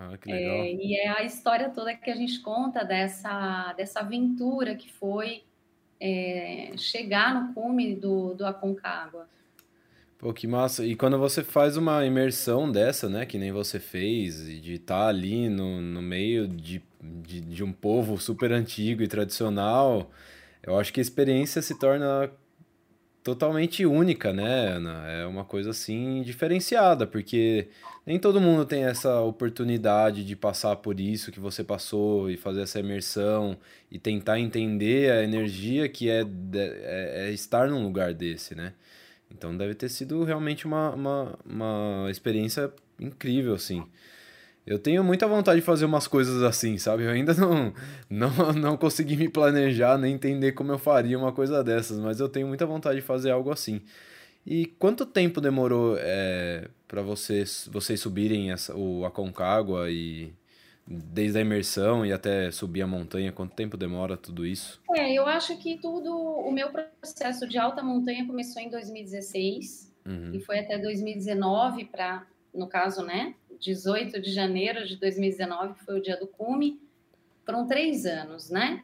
[0.00, 0.56] Ah, que legal.
[0.58, 5.42] É, e é a história toda que a gente conta dessa, dessa aventura que foi
[6.00, 9.26] é, chegar no cume do, do Aconcagua.
[10.16, 10.86] Pô, que massa.
[10.86, 15.08] E quando você faz uma imersão dessa, né, que nem você fez, de estar tá
[15.08, 20.12] ali no, no meio de, de, de um povo super antigo e tradicional,
[20.62, 22.30] eu acho que a experiência se torna
[23.24, 25.06] totalmente única, né, Ana?
[25.08, 27.68] É uma coisa assim diferenciada, porque
[28.08, 32.62] nem todo mundo tem essa oportunidade de passar por isso que você passou e fazer
[32.62, 33.54] essa imersão
[33.90, 36.22] e tentar entender a energia que é,
[36.54, 38.72] é, é estar num lugar desse, né?
[39.30, 43.84] Então deve ter sido realmente uma, uma, uma experiência incrível, assim.
[44.66, 47.02] Eu tenho muita vontade de fazer umas coisas assim, sabe?
[47.02, 47.74] Eu ainda não,
[48.08, 52.28] não, não consegui me planejar nem entender como eu faria uma coisa dessas, mas eu
[52.30, 53.82] tenho muita vontade de fazer algo assim.
[54.46, 60.32] E quanto tempo demorou é, para vocês, vocês subirem essa, o Aconcagua e
[60.86, 63.30] desde a imersão e até subir a montanha?
[63.30, 64.80] Quanto tempo demora tudo isso?
[64.96, 70.34] É, eu acho que tudo, o meu processo de alta montanha começou em 2016 uhum.
[70.34, 76.02] e foi até 2019 para, no caso, né, 18 de janeiro de 2019 foi o
[76.02, 76.80] dia do cume.
[77.44, 78.82] Foram três anos, né?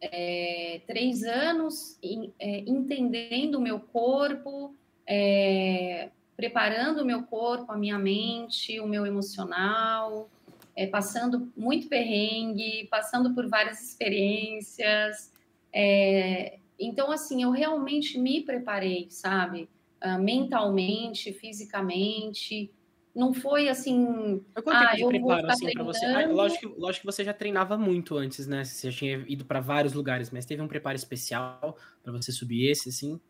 [0.00, 4.74] É, três anos em, é, entendendo o meu corpo,
[5.06, 10.30] é, preparando o meu corpo, a minha mente, o meu emocional,
[10.74, 15.32] é, passando muito perrengue, passando por várias experiências.
[15.72, 19.68] É, então, assim, eu realmente me preparei, sabe?
[20.04, 22.72] Uh, mentalmente, fisicamente.
[23.14, 24.42] Não foi assim.
[24.52, 26.04] Foi quanto ah, tempo de preparo assim, para você?
[26.06, 28.64] Ah, lógico, que, lógico que você já treinava muito antes, né?
[28.64, 32.68] Você já tinha ido para vários lugares, mas teve um preparo especial para você subir
[32.68, 33.20] esse, assim?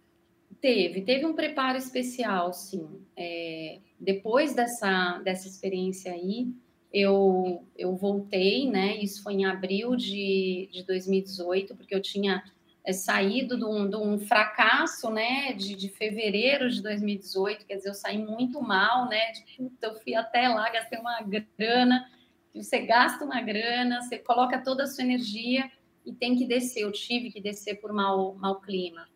[0.60, 3.00] Teve, teve um preparo especial, sim.
[3.16, 6.52] É, depois dessa, dessa experiência aí,
[6.92, 8.96] eu, eu voltei, né?
[8.96, 12.42] Isso foi em abril de, de 2018, porque eu tinha
[12.84, 15.52] é, saído de um, de um, fracasso, né?
[15.52, 19.32] De, de fevereiro de 2018, quer dizer, eu saí muito mal, né?
[19.32, 22.06] De, puta, eu fui até lá, gastei uma grana.
[22.54, 25.70] Você gasta uma grana, você coloca toda a sua energia
[26.04, 26.82] e tem que descer.
[26.82, 29.08] Eu tive que descer por mau, mau clima.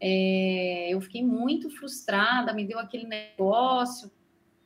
[0.00, 4.10] É, eu fiquei muito frustrada, me deu aquele negócio,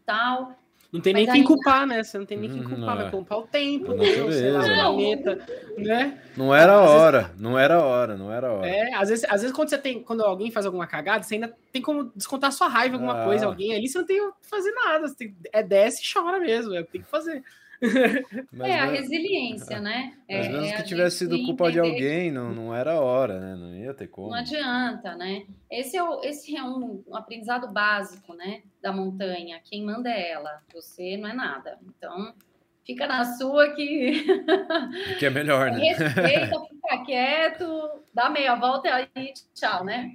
[0.04, 0.56] tal.
[0.92, 2.02] Não tem nem quem culpar, né?
[2.02, 3.10] Você não tem nem quem culpar, não vai é.
[3.10, 4.04] culpar o tempo, né?
[4.12, 5.46] planeta,
[5.78, 6.20] né?
[6.36, 7.40] Não era a hora, vezes...
[7.40, 8.68] não era a hora, não era a hora.
[8.68, 11.56] É, às vezes, às vezes quando você tem, quando alguém faz alguma cagada, você ainda
[11.72, 13.24] tem como descontar sua raiva alguma ah.
[13.24, 16.38] coisa, alguém ali, você não tem que fazer nada, você tem, é desce e chora
[16.38, 17.42] mesmo, é o que tem que fazer.
[18.52, 20.14] Mas é a resiliência, né?
[20.28, 23.40] Mas é, mesmo é que tivesse sido culpa de alguém, não, não era a hora,
[23.40, 23.56] né?
[23.56, 24.28] Não ia ter como.
[24.28, 25.44] Não adianta, né?
[25.70, 28.62] Esse é, o, esse é um, um aprendizado básico, né?
[28.80, 29.60] Da montanha.
[29.64, 30.62] Quem manda é ela.
[30.72, 31.78] Você não é nada.
[31.86, 32.32] Então,
[32.84, 34.24] fica na sua que.
[35.18, 35.78] que é melhor, né?
[35.78, 40.12] Respeita, fica quieto, dá meia volta e tchau, né?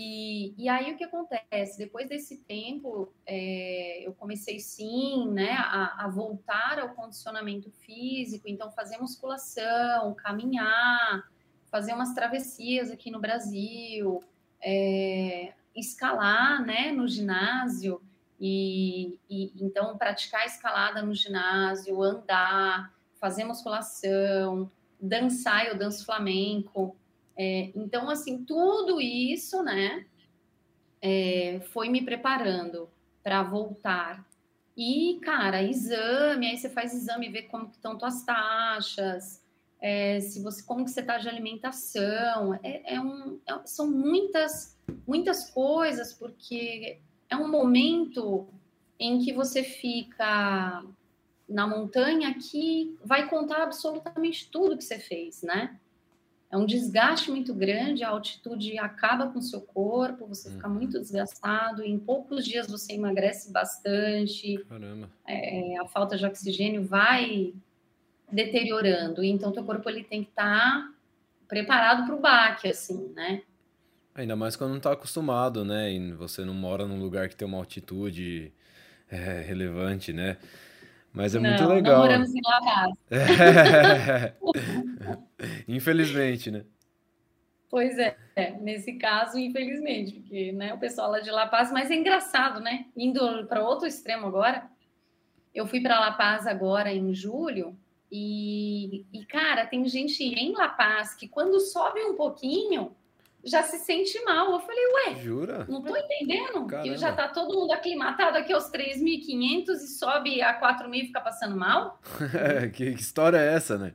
[0.00, 1.76] E, e aí o que acontece?
[1.76, 8.70] Depois desse tempo, é, eu comecei sim, né, a, a, voltar ao condicionamento físico, então
[8.70, 11.28] fazer musculação, caminhar,
[11.68, 14.22] fazer umas travessias aqui no Brasil,
[14.62, 18.00] é, escalar, né, no ginásio
[18.38, 24.70] e, e então praticar escalada no ginásio, andar, fazer musculação,
[25.00, 26.96] dançar, eu danço flamenco.
[27.38, 30.04] É, então, assim, tudo isso, né,
[31.00, 32.90] é, foi me preparando
[33.22, 34.26] para voltar.
[34.76, 39.40] E, cara, exame, aí você faz exame, vê como estão tuas taxas,
[39.80, 42.54] é, se você, como que você está de alimentação.
[42.62, 44.76] É, é um, é, são muitas,
[45.06, 48.48] muitas coisas, porque é um momento
[48.98, 50.84] em que você fica
[51.48, 55.78] na montanha que vai contar absolutamente tudo que você fez, né?
[56.50, 60.74] É um desgaste muito grande, a altitude acaba com o seu corpo, você fica uhum.
[60.74, 64.56] muito desgastado, e em poucos dias você emagrece bastante.
[64.66, 65.10] Caramba.
[65.26, 67.52] É, a falta de oxigênio vai
[68.32, 70.92] deteriorando, então teu corpo ele tem que estar tá
[71.46, 73.42] preparado para o baque, assim, né?
[74.14, 75.92] Ainda mais quando não tá acostumado, né?
[75.92, 78.52] E você não mora num lugar que tem uma altitude
[79.10, 80.38] é, relevante, né?
[81.12, 81.94] Mas é não, muito legal.
[81.94, 82.94] Não moramos em La Paz.
[83.10, 84.34] É.
[85.68, 86.64] Infelizmente, né?
[87.70, 88.16] Pois é,
[88.60, 92.86] nesse caso, infelizmente, porque né, o pessoal lá de La Paz, mas é engraçado, né?
[92.96, 94.70] Indo para outro extremo agora,
[95.54, 97.76] eu fui para La Paz agora em julho
[98.10, 102.96] e, e, cara, tem gente em La Paz que quando sobe um pouquinho
[103.44, 104.52] já se sente mal.
[104.52, 105.66] Eu falei, ué, Jura?
[105.68, 106.66] Não tô entendendo.
[106.66, 106.82] Caramba.
[106.82, 111.20] Que já tá todo mundo aclimatado aqui aos 3.500 e sobe a 4.000 e fica
[111.20, 112.00] passando mal?
[112.72, 113.94] que, que história é essa, né?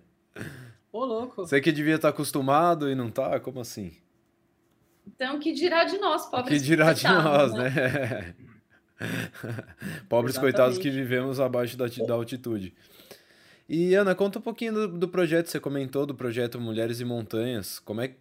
[0.91, 1.45] Ô, louco.
[1.45, 3.39] Você que devia estar acostumado e não tá?
[3.39, 3.91] Como assim?
[5.05, 7.69] Então, que dirá de nós, pobres Que dirá de nós, né?
[7.69, 8.35] né?
[10.07, 10.39] pobres Exatamente.
[10.39, 12.73] coitados que vivemos abaixo da, da altitude.
[13.67, 15.47] E, Ana, conta um pouquinho do, do projeto.
[15.47, 17.79] Você comentou do projeto Mulheres e Montanhas.
[17.79, 18.13] Como é,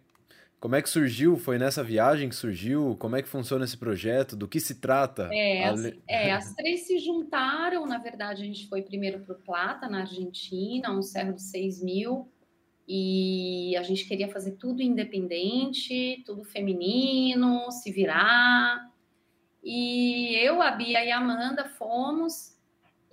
[0.63, 1.35] como é que surgiu?
[1.35, 2.95] Foi nessa viagem que surgiu?
[2.97, 4.33] Como é que funciona esse projeto?
[4.33, 5.27] Do que se trata?
[5.29, 7.85] É, as, é, as três se juntaram.
[7.85, 11.83] Na verdade, a gente foi primeiro para o Plata, na Argentina, um cerro de 6
[11.83, 12.31] mil
[12.87, 18.89] e a gente queria fazer tudo independente, tudo feminino, se virar.
[19.61, 22.52] E eu, a Bia e a Amanda fomos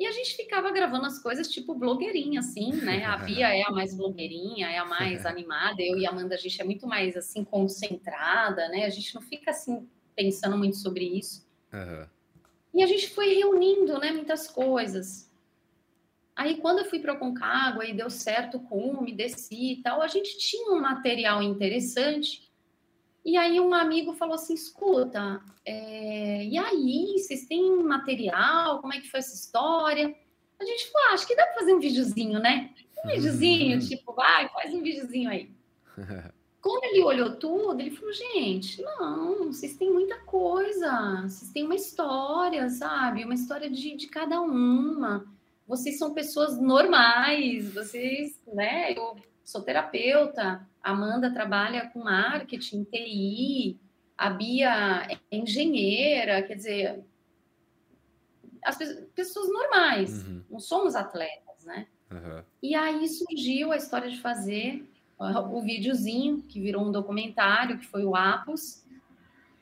[0.00, 3.04] e a gente ficava gravando as coisas tipo blogueirinha, assim, né?
[3.04, 5.82] A Bia é a mais blogueirinha, é a mais animada.
[5.82, 8.86] Eu e a Amanda, a gente é muito mais, assim, concentrada, né?
[8.86, 9.86] A gente não fica, assim,
[10.16, 11.46] pensando muito sobre isso.
[11.70, 12.06] Uhum.
[12.72, 15.30] E a gente foi reunindo, né, muitas coisas.
[16.34, 20.00] Aí, quando eu fui para o Concagua e deu certo o cume, desci e tal,
[20.00, 22.49] a gente tinha um material interessante.
[23.24, 26.44] E aí, um amigo falou assim: escuta, é...
[26.44, 28.80] e aí, vocês têm material?
[28.80, 30.14] Como é que foi essa história?
[30.58, 32.70] A gente falou: ah, acho que dá para fazer um videozinho, né?
[33.04, 35.50] Um videozinho, tipo, vai, faz um videozinho aí.
[36.60, 41.74] Quando ele olhou tudo, ele falou: gente, não, vocês têm muita coisa, vocês têm uma
[41.74, 43.24] história, sabe?
[43.24, 45.26] Uma história de, de cada uma
[45.70, 48.92] vocês são pessoas normais, vocês, né?
[48.92, 49.16] Eu
[49.50, 53.78] sou terapeuta, a Amanda trabalha com marketing, TI,
[54.16, 57.04] a Bia é engenheira, quer dizer,
[58.64, 58.76] as
[59.14, 60.42] pessoas normais, uhum.
[60.50, 61.86] não somos atletas, né?
[62.10, 62.42] Uhum.
[62.62, 64.86] E aí surgiu a história de fazer
[65.18, 68.84] o videozinho, que virou um documentário, que foi o Apos,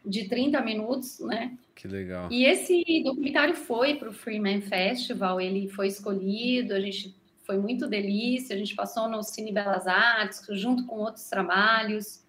[0.04, 1.56] de 30 minutos, né?
[1.74, 2.30] Que legal.
[2.30, 7.14] E esse documentário foi para o Freeman Festival, ele foi escolhido, a gente
[7.48, 12.22] foi muito delícia, a gente passou no Cine Belas Artes, junto com outros trabalhos.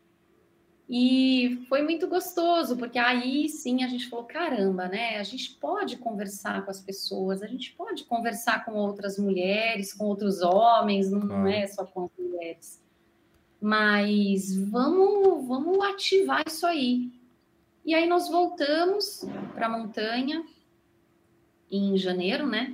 [0.90, 5.18] E foi muito gostoso, porque aí sim a gente falou: caramba, né?
[5.18, 10.06] A gente pode conversar com as pessoas, a gente pode conversar com outras mulheres, com
[10.06, 12.82] outros homens, não, não é só com as mulheres.
[13.60, 17.12] Mas vamos, vamos ativar isso aí.
[17.84, 20.46] E aí nós voltamos para a montanha
[21.70, 22.74] em janeiro, né?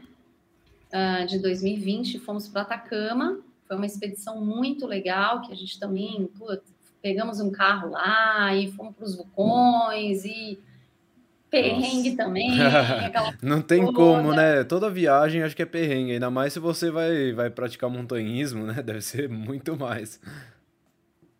[0.96, 3.42] Uh, de 2020, fomos para Atacama.
[3.68, 6.64] Foi uma expedição muito legal, que a gente também putz,
[7.02, 10.58] pegamos um carro lá e fomos para os vulcões e
[11.50, 12.24] perrengue Nossa.
[12.24, 12.52] também.
[13.44, 13.98] Não tem toda.
[13.98, 14.64] como, né?
[14.64, 18.82] Toda viagem acho que é perrengue, ainda mais se você vai, vai praticar montanhismo, né?
[18.82, 20.20] Deve ser muito mais.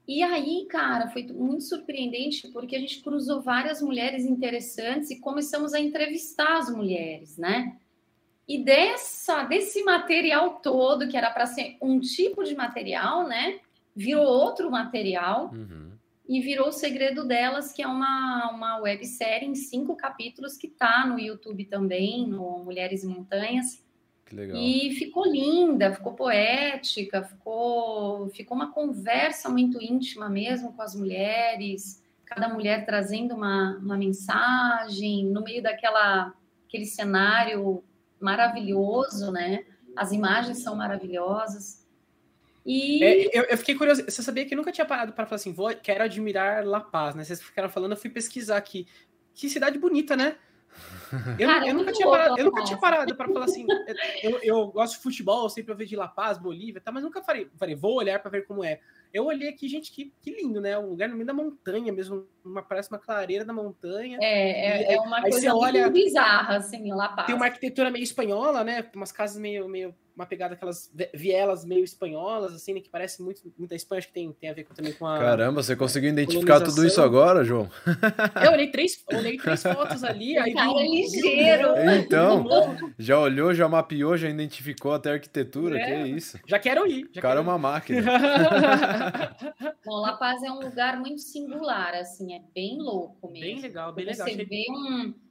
[0.08, 5.74] E aí, cara, foi muito surpreendente porque a gente cruzou várias mulheres interessantes e começamos
[5.74, 7.78] a entrevistar as mulheres, né?
[8.48, 13.60] E dessa, desse material todo, que era para ser um tipo de material, né?
[13.96, 15.92] Virou outro material uhum.
[16.28, 21.06] e virou o segredo delas, que é uma, uma websérie em cinco capítulos que tá
[21.08, 23.84] no YouTube também, no Mulheres e Montanhas.
[24.26, 24.58] Que legal.
[24.58, 32.04] E ficou linda, ficou poética, ficou, ficou uma conversa muito íntima mesmo com as mulheres,
[32.26, 36.34] cada mulher trazendo uma, uma mensagem no meio daquela
[36.68, 37.84] aquele cenário
[38.20, 39.66] maravilhoso, né?
[39.96, 41.86] As imagens são maravilhosas.
[42.66, 44.04] E é, eu, eu, fiquei curioso.
[44.04, 47.24] Você sabia que nunca tinha parado para falar assim, vou, quero admirar La Paz, né?
[47.24, 48.88] Vocês ficaram falando, eu fui pesquisar aqui.
[49.34, 50.36] Que cidade bonita, né?
[51.40, 53.66] Eu, Cara, eu, nunca, tinha parado, eu nunca tinha parado para falar assim.
[54.22, 57.22] Eu, eu, gosto de futebol, sempre eu vejo de La Paz, Bolívia, tá, mas nunca
[57.22, 58.80] falei, falei vou olhar para ver como é.
[59.14, 60.78] Eu olhei aqui, gente, que, que lindo, né?
[60.78, 64.18] Um lugar no meio da montanha mesmo, uma, parece uma clareira da montanha.
[64.22, 67.28] É, é, é uma coisa olha, bizarra, assim, La Paz.
[67.28, 68.86] Tem uma arquitetura meio espanhola, né?
[68.94, 73.42] Umas casas meio, meio uma pegada aquelas vielas meio espanholas, assim, né, que parece muito,
[73.58, 75.20] muita Espanha, acho que tem, tem a ver também com a.
[75.20, 77.70] Caramba, você conseguiu identificar tudo isso agora, João?
[78.44, 80.54] Eu olhei três, olhei três fotos ali, aí.
[80.54, 81.70] Cara, vi, ligeiro.
[81.98, 82.48] Então,
[82.98, 86.40] já olhou, já mapeou, já identificou até a arquitetura, é, que é isso.
[86.48, 87.10] Já quero ir.
[87.12, 87.40] Já o cara quero...
[87.40, 88.02] é uma máquina.
[89.86, 93.46] Bom, La Paz é um lugar muito singular, assim, é bem louco mesmo.
[93.46, 94.28] Bem legal, bem Você legal.
[94.28, 95.25] Você vê um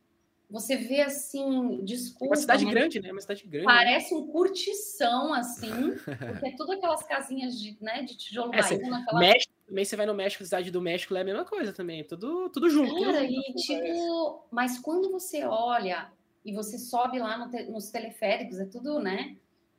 [0.51, 2.35] você vê assim, desculpa.
[2.35, 3.11] Uma cidade grande, né?
[3.11, 3.67] Uma cidade grande.
[3.67, 4.21] Parece né?
[4.21, 5.71] um curtição, assim,
[6.05, 8.95] porque é tudo aquelas casinhas de, né, de tijolo é, baiano.
[8.95, 9.21] Aquela...
[9.21, 12.05] México, também você vai no México, cidade do México, é a mesma coisa também.
[12.05, 13.03] Tudo, tudo junto.
[13.03, 16.11] Cara, tudo e tipo, mas quando você olha
[16.45, 19.37] e você sobe lá no te, nos teleféricos, é tudo, né?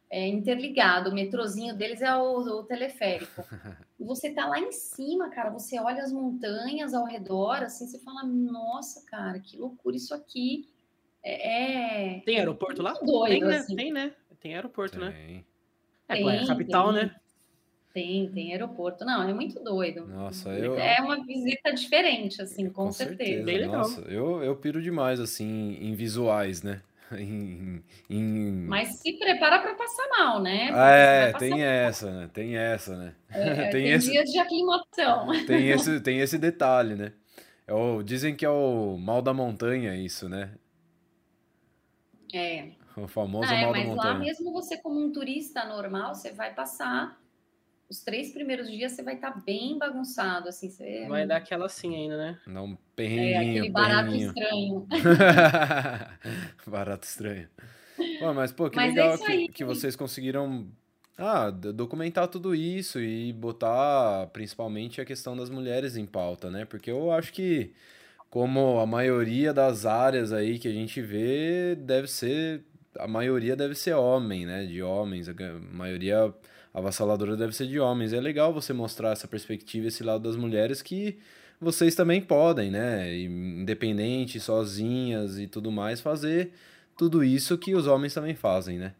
[0.09, 1.09] É interligado.
[1.09, 3.43] O metrozinho deles é o, o teleférico.
[3.99, 5.49] E você tá lá em cima, cara.
[5.51, 10.67] Você olha as montanhas ao redor, assim, você fala: Nossa, cara, que loucura isso aqui.
[11.23, 12.19] É.
[12.25, 12.93] Tem aeroporto lá?
[12.93, 13.57] Doido, tem, né?
[13.57, 13.75] Assim.
[13.75, 14.13] Tem, né?
[14.39, 15.09] Tem aeroporto, tem.
[15.09, 15.43] né?
[16.07, 17.03] É, tem, é a capital, tem.
[17.03, 17.15] né?
[17.93, 19.05] Tem, tem aeroporto.
[19.05, 20.05] Não, é muito doido.
[20.05, 20.77] Nossa, eu.
[20.77, 23.17] É uma visita diferente, assim, com, com certeza.
[23.17, 23.45] certeza.
[23.45, 23.77] Bem legal.
[23.77, 26.81] Nossa, eu, eu piro demais, assim, em visuais, né?
[27.17, 28.65] Em, em...
[28.67, 30.71] Mas se prepara para passar mal, né?
[30.73, 32.29] Ah, é, tem essa, né?
[32.33, 33.15] Tem essa, né?
[33.29, 34.11] É, tem, tem esse...
[34.11, 35.27] dias de aclimação.
[35.45, 37.13] Tem esse, tem esse detalhe, né?
[37.67, 40.51] É o, dizem que é o mal da montanha isso, né?
[42.33, 42.69] É.
[42.97, 44.13] O famoso ah, é, mal da mas montanha.
[44.13, 47.19] lá mesmo você como um turista normal, você vai passar
[47.89, 51.05] os três primeiros dias você vai estar tá bem bagunçado, assim, você...
[51.07, 52.39] Vai dar aquela assim ainda, né?
[52.47, 54.27] Dá um É, perrenguinho, aquele barato perrenguinho.
[54.27, 54.87] estranho.
[56.67, 57.47] barato estranho.
[58.19, 59.47] Pô, mas, pô, que Mas é legal isso que, aí.
[59.49, 60.67] que vocês conseguiram
[61.17, 66.65] ah, documentar tudo isso e botar principalmente a questão das mulheres em pauta, né?
[66.65, 67.73] Porque eu acho que,
[68.29, 72.63] como a maioria das áreas aí que a gente vê, deve ser.
[72.99, 74.65] A maioria deve ser homem, né?
[74.65, 75.29] De homens.
[75.29, 75.33] A
[75.71, 76.33] maioria
[76.75, 78.11] avassaladora deve ser de homens.
[78.11, 81.17] É legal você mostrar essa perspectiva, esse lado das mulheres que
[81.59, 83.17] vocês também podem, né?
[83.17, 86.51] Independente, sozinhas e tudo mais, fazer
[86.97, 88.93] tudo isso que os homens também fazem, né?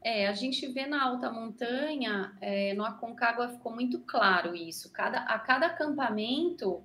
[0.00, 4.92] É, a gente vê na alta montanha, é, no Aconcagua ficou muito claro isso.
[4.92, 6.80] Cada, a cada acampamento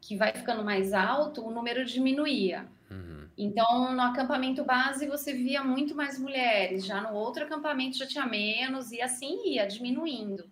[0.00, 2.66] que vai ficando mais alto, o número diminuía.
[2.90, 3.26] Uhum.
[3.36, 8.26] Então, no acampamento base, você via muito mais mulheres, já no outro acampamento já tinha
[8.26, 10.44] menos, e assim ia diminuindo.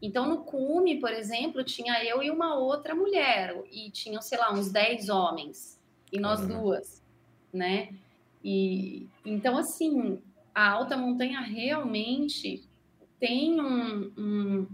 [0.00, 4.52] Então, no cume, por exemplo, tinha eu e uma outra mulher, e tinham, sei lá,
[4.52, 5.80] uns 10 homens,
[6.12, 6.60] e nós Caramba.
[6.60, 7.02] duas,
[7.52, 7.90] né?
[8.44, 10.20] E então, assim,
[10.54, 12.62] a alta montanha realmente
[13.18, 14.66] tem um, um-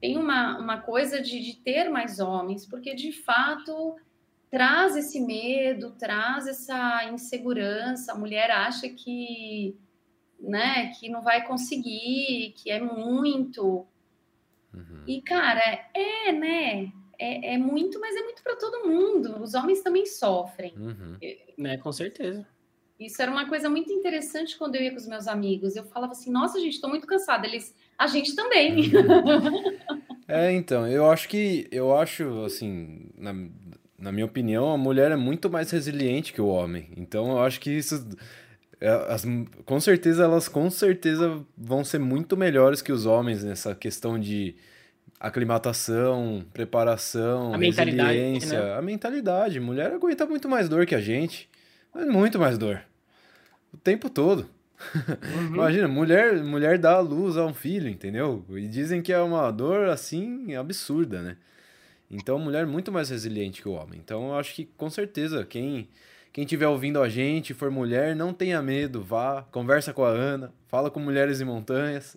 [0.00, 3.96] tem uma, uma coisa de, de ter mais homens, porque de fato
[4.50, 8.12] traz esse medo, traz essa insegurança.
[8.12, 9.76] A mulher acha que,
[10.40, 13.86] né, que não vai conseguir, que é muito.
[14.72, 15.04] Uhum.
[15.06, 16.92] E cara, é, né?
[17.18, 19.42] É, é muito, mas é muito para todo mundo.
[19.42, 20.72] Os homens também sofrem.
[20.76, 21.18] Uhum.
[21.58, 22.46] Né, com certeza.
[22.98, 25.76] Isso era uma coisa muito interessante quando eu ia com os meus amigos.
[25.76, 27.46] Eu falava assim: Nossa, gente, estou muito cansada.
[27.46, 28.90] Eles, a gente também.
[30.30, 33.34] É, então, eu acho que, eu acho, assim, na,
[33.98, 36.90] na minha opinião, a mulher é muito mais resiliente que o homem.
[36.98, 38.06] Então, eu acho que isso,
[38.78, 39.24] é, as-
[39.64, 44.54] com certeza, elas com certeza vão ser muito melhores que os homens nessa questão de
[45.18, 48.74] aclimatação, preparação, A mentalidade, resiliência, né?
[48.76, 49.58] a mentalidade.
[49.60, 51.48] Mulher aguenta muito mais dor que a gente,
[52.06, 52.82] muito mais dor.
[53.72, 54.48] O tempo todo.
[54.94, 55.54] Uhum.
[55.54, 58.44] Imagina, mulher, mulher dá à luz a um filho, entendeu?
[58.50, 61.36] E dizem que é uma dor assim absurda, né?
[62.10, 64.00] Então, mulher é muito mais resiliente que o homem.
[64.02, 65.88] Então, eu acho que com certeza quem
[66.32, 70.52] quem estiver ouvindo a gente, for mulher, não tenha medo, vá, conversa com a Ana,
[70.68, 72.16] fala com mulheres em montanhas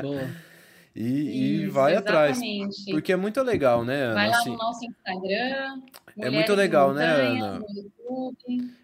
[0.00, 0.30] Boa.
[0.94, 2.90] e, e Isso, vai atrás, exatamente.
[2.90, 4.14] porque é muito legal, né, Ana?
[4.14, 5.82] Vai lá Assim, no nosso Instagram.
[6.18, 7.62] É muito legal, né, Ana?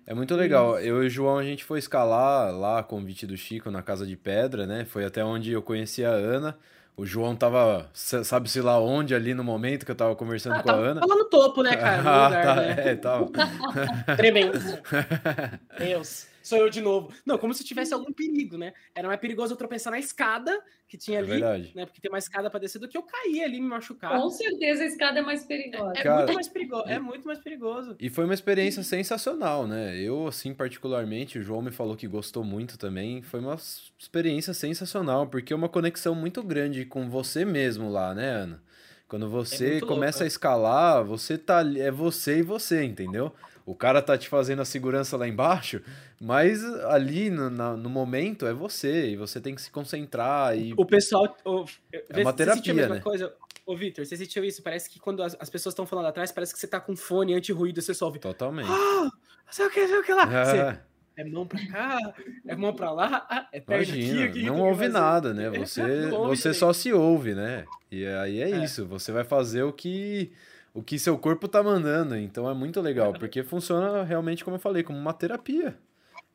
[0.06, 0.78] É muito legal.
[0.78, 4.06] Eu e o João, a gente foi escalar lá, a convite do Chico, na Casa
[4.06, 4.84] de Pedra, né?
[4.84, 6.56] Foi até onde eu conheci a Ana.
[6.96, 10.62] O João tava, sa- sabe-se lá onde, ali no momento que eu tava conversando Ah,
[10.62, 11.00] com a tá, Ana.
[11.00, 12.02] tá lá no topo, né, cara?
[12.02, 12.74] No Ah, lugar, tá, né?
[12.78, 13.28] é, tava.
[14.16, 14.52] Tremendo.
[15.78, 17.12] Deus, sou eu de novo.
[17.24, 18.72] Não, como se tivesse algum perigo, né?
[18.94, 21.72] Era mais perigoso eu tropeçar na escada que tinha É ali, verdade.
[21.74, 21.84] né?
[21.84, 24.20] Porque tem uma escada pra descer do que eu cair ali, me machucar.
[24.20, 25.92] Com certeza a escada é mais perigosa.
[25.96, 26.88] É Cara, muito mais perigoso.
[26.88, 27.96] É muito mais perigoso.
[27.98, 29.96] E foi uma experiência sensacional, né?
[30.00, 33.22] Eu, assim, particularmente, o João me falou que gostou muito também.
[33.22, 33.56] Foi uma
[33.98, 38.62] experiência sensacional, porque é uma conexão muito grande com você mesmo lá, né, Ana?
[39.08, 40.28] Quando você muito louco, começa a é.
[40.28, 43.32] escalar, você tá ali, é você e você, entendeu?
[43.66, 45.82] O cara tá te fazendo a segurança lá embaixo,
[46.20, 50.56] mas ali no, na, no momento é você, e você tem que se concentrar.
[50.56, 50.72] E...
[50.76, 51.36] O pessoal.
[51.44, 53.00] O, é uma terapia, né?
[53.00, 53.34] Coisa?
[53.66, 54.62] Ô, Victor, você sentiu isso?
[54.62, 57.34] Parece que quando as, as pessoas estão falando atrás, parece que você tá com fone
[57.34, 58.20] anti-ruído, você só ouve.
[58.20, 58.68] Totalmente.
[58.70, 59.10] Ah,
[59.50, 60.32] sei o que, sei o que lá.
[60.32, 60.44] É.
[60.44, 60.80] Você,
[61.16, 61.98] é mão pra cá,
[62.46, 65.48] é mão pra lá, é perto Imagina, aqui, aqui, Não ouve nada, né?
[65.48, 67.64] Você, é, você só se ouve, né?
[67.90, 70.30] E aí é, é, isso, você vai fazer o que
[70.76, 72.16] o que seu corpo tá mandando.
[72.16, 75.76] Então é muito legal, porque funciona realmente, como eu falei, como uma terapia.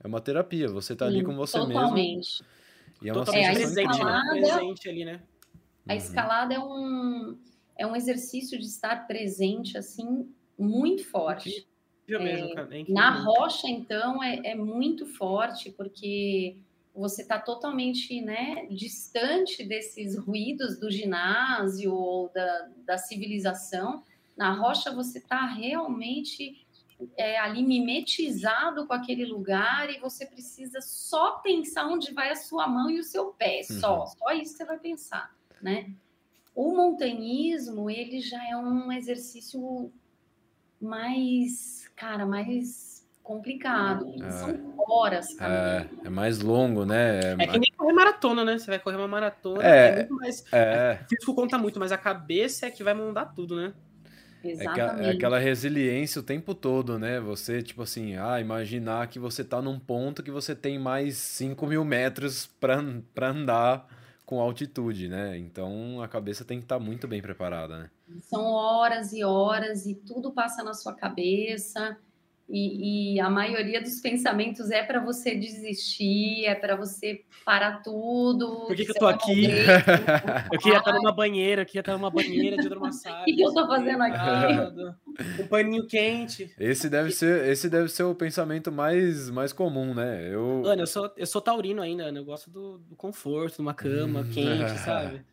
[0.03, 2.41] É uma terapia, você tá Sim, ali com você totalmente.
[2.41, 2.45] mesmo.
[3.03, 3.57] E é uma totalmente.
[3.59, 4.23] sensação presente, né?
[4.31, 5.21] presente ali, né?
[5.87, 5.97] A uhum.
[5.97, 7.37] escalada é um,
[7.77, 10.27] é um exercício de estar presente, assim,
[10.57, 11.67] muito forte.
[12.09, 12.67] É, mesmo, cara.
[12.77, 16.57] É na rocha, então, é, é muito forte, porque
[16.93, 24.03] você está totalmente né, distante desses ruídos do ginásio ou da, da civilização.
[24.41, 26.65] Na rocha, você está realmente
[27.15, 32.67] é, ali mimetizado com aquele lugar e você precisa só pensar onde vai a sua
[32.67, 33.99] mão e o seu pé, só.
[33.99, 34.07] Uhum.
[34.07, 35.31] Só isso você vai pensar,
[35.61, 35.91] né?
[36.55, 39.93] O montanhismo, ele já é um exercício
[40.81, 44.11] mais, cara, mais complicado.
[44.23, 44.31] É.
[44.31, 45.87] São horas, cara.
[46.03, 47.19] É, é, mais longo, né?
[47.19, 48.57] É, é que nem correr maratona, né?
[48.57, 50.43] Você vai correr uma maratona, é, é muito mais.
[50.51, 50.99] É.
[51.05, 53.71] O físico conta muito, mas a cabeça é que vai mudar tudo, né?
[54.43, 55.05] Exatamente.
[55.05, 57.19] É, é aquela resiliência o tempo todo, né?
[57.19, 61.65] Você, tipo assim, ah, imaginar que você tá num ponto que você tem mais 5
[61.67, 63.87] mil metros para andar
[64.25, 65.37] com altitude, né?
[65.37, 67.89] Então a cabeça tem que estar tá muito bem preparada, né?
[68.21, 71.97] São horas e horas e tudo passa na sua cabeça.
[72.53, 78.65] E, e, a maioria dos pensamentos é para você desistir, é para você parar tudo.
[78.67, 79.45] Por que, que eu tô aqui?
[80.51, 83.21] eu queria estar numa banheira, eu queria estar numa banheira de hidromassagem.
[83.21, 85.41] O que, que eu tô fazendo aqui?
[85.41, 86.53] Um paninho quente.
[86.59, 90.27] Esse deve ser, esse deve ser o pensamento mais, mais comum, né?
[90.33, 90.63] Eu...
[90.65, 92.19] Ana, eu sou, eu sou taurino ainda, Ana.
[92.19, 95.23] Eu gosto do, do conforto, de uma cama quente, sabe?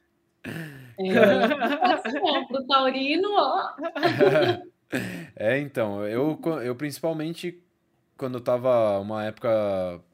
[0.44, 1.18] É,
[1.92, 3.74] assim, pro taurino, ó.
[5.36, 7.62] É, então, eu, eu principalmente
[8.16, 9.48] quando eu tava uma época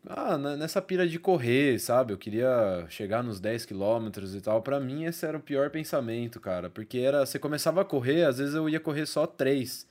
[0.09, 2.13] ah, nessa pira de correr, sabe?
[2.13, 4.63] Eu queria chegar nos 10 quilômetros e tal.
[4.63, 6.71] Para mim, esse era o pior pensamento, cara.
[6.71, 9.87] Porque era, você começava a correr, às vezes eu ia correr só 3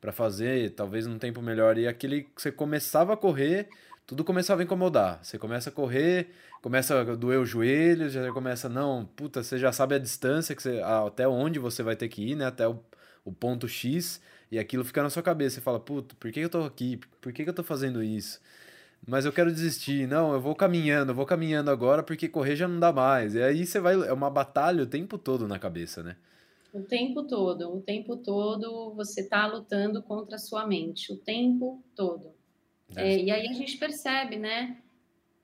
[0.00, 1.78] para fazer, talvez num tempo melhor.
[1.78, 3.68] E aquele que você começava a correr,
[4.06, 5.20] tudo começava a incomodar.
[5.24, 6.30] Você começa a correr,
[6.60, 10.62] começa a doer o joelho, já começa, não, puta, você já sabe a distância que
[10.62, 12.46] você, até onde você vai ter que ir, né?
[12.46, 12.80] Até o
[13.24, 14.20] o ponto X,
[14.50, 15.56] e aquilo fica na sua cabeça.
[15.56, 17.00] Você fala, puto, por que eu tô aqui?
[17.20, 18.40] Por que eu tô fazendo isso?
[19.06, 20.06] Mas eu quero desistir.
[20.06, 23.34] Não, eu vou caminhando, eu vou caminhando agora porque correr já não dá mais.
[23.34, 23.94] E aí você vai.
[23.94, 26.16] É uma batalha o tempo todo na cabeça, né?
[26.72, 31.82] O tempo todo, o tempo todo você tá lutando contra a sua mente, o tempo
[31.94, 32.32] todo.
[32.96, 34.78] É, e aí a gente percebe, né,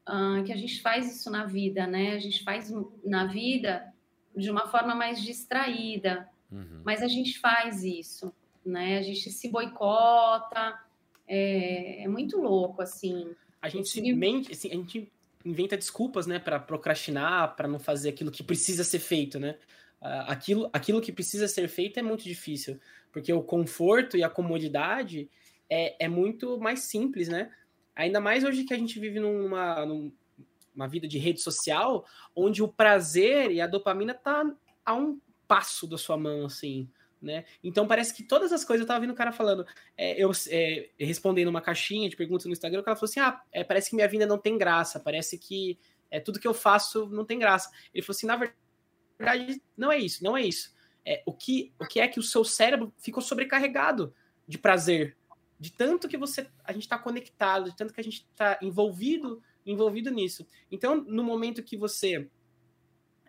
[0.09, 2.13] uh, que a gente faz isso na vida, né?
[2.13, 2.73] A gente faz
[3.05, 3.93] na vida
[4.35, 6.83] de uma forma mais distraída, Uhum.
[6.85, 8.33] Mas a gente faz isso,
[8.65, 8.99] né?
[8.99, 10.79] A gente se boicota,
[11.27, 13.35] é, é muito louco, assim.
[13.61, 14.13] A gente, se...
[14.13, 15.13] mente, assim, a gente
[15.45, 19.57] inventa desculpas, né, para procrastinar, para não fazer aquilo que precisa ser feito, né?
[20.01, 22.79] Aquilo, aquilo que precisa ser feito é muito difícil,
[23.11, 25.29] porque o conforto e a comodidade
[25.69, 27.51] é, é muito mais simples, né?
[27.97, 32.69] Ainda mais hoje que a gente vive numa, numa vida de rede social, onde o
[32.69, 34.45] prazer e a dopamina tá
[34.85, 35.19] a um
[35.49, 36.89] passo da sua mão, assim,
[37.21, 37.45] né?
[37.65, 40.91] Então parece que todas as coisas, eu tava vendo o cara falando, é, eu é,
[41.01, 43.97] respondendo uma caixinha de perguntas no Instagram, o cara falou assim: ah, é, parece que
[43.97, 45.79] minha vida não tem graça, parece que
[46.11, 47.71] é, tudo que eu faço não tem graça.
[47.93, 50.77] Ele falou assim: na verdade, não é isso, não é isso.
[51.05, 54.15] É, o, que, o que é que o seu cérebro ficou sobrecarregado
[54.47, 55.17] de prazer,
[55.59, 59.43] de tanto que você a gente está conectado, de tanto que a gente está envolvido
[59.67, 60.47] envolvido nisso.
[60.71, 62.31] Então, no momento que você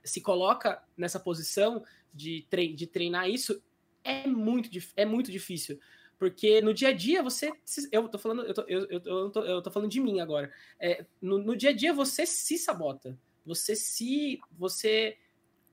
[0.03, 1.83] se coloca nessa posição
[2.13, 3.61] de, tre de treinar isso,
[4.03, 5.79] é muito, é muito difícil.
[6.17, 7.51] Porque no dia a dia você.
[7.91, 10.51] Eu tô falando, eu tô, eu, eu, eu tô, eu tô falando de mim agora.
[10.77, 13.17] É, no, no dia a dia você se sabota.
[13.45, 14.37] Você se.
[14.57, 15.17] Você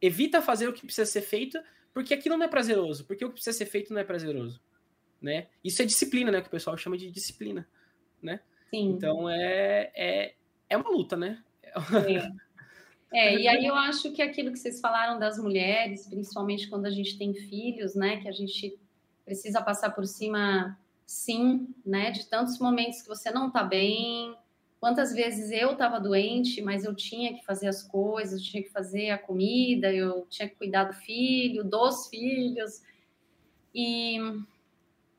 [0.00, 1.58] evita fazer o que precisa ser feito,
[1.92, 3.04] porque aquilo não é prazeroso.
[3.04, 4.60] Porque o que precisa ser feito não é prazeroso.
[5.20, 5.48] Né?
[5.64, 6.40] Isso é disciplina, né?
[6.40, 7.68] Que o pessoal chama de disciplina.
[8.22, 8.40] Né?
[8.70, 8.90] Sim.
[8.90, 10.34] Então é, é,
[10.68, 11.42] é uma luta, né?
[11.64, 11.72] É.
[13.12, 16.90] É, e aí eu acho que aquilo que vocês falaram das mulheres, principalmente quando a
[16.90, 18.78] gente tem filhos, né, que a gente
[19.24, 24.34] precisa passar por cima, sim, né, de tantos momentos que você não tá bem.
[24.80, 28.70] Quantas vezes eu estava doente, mas eu tinha que fazer as coisas, eu tinha que
[28.70, 32.82] fazer a comida, eu tinha que cuidar do filho, dos filhos.
[33.74, 34.18] E,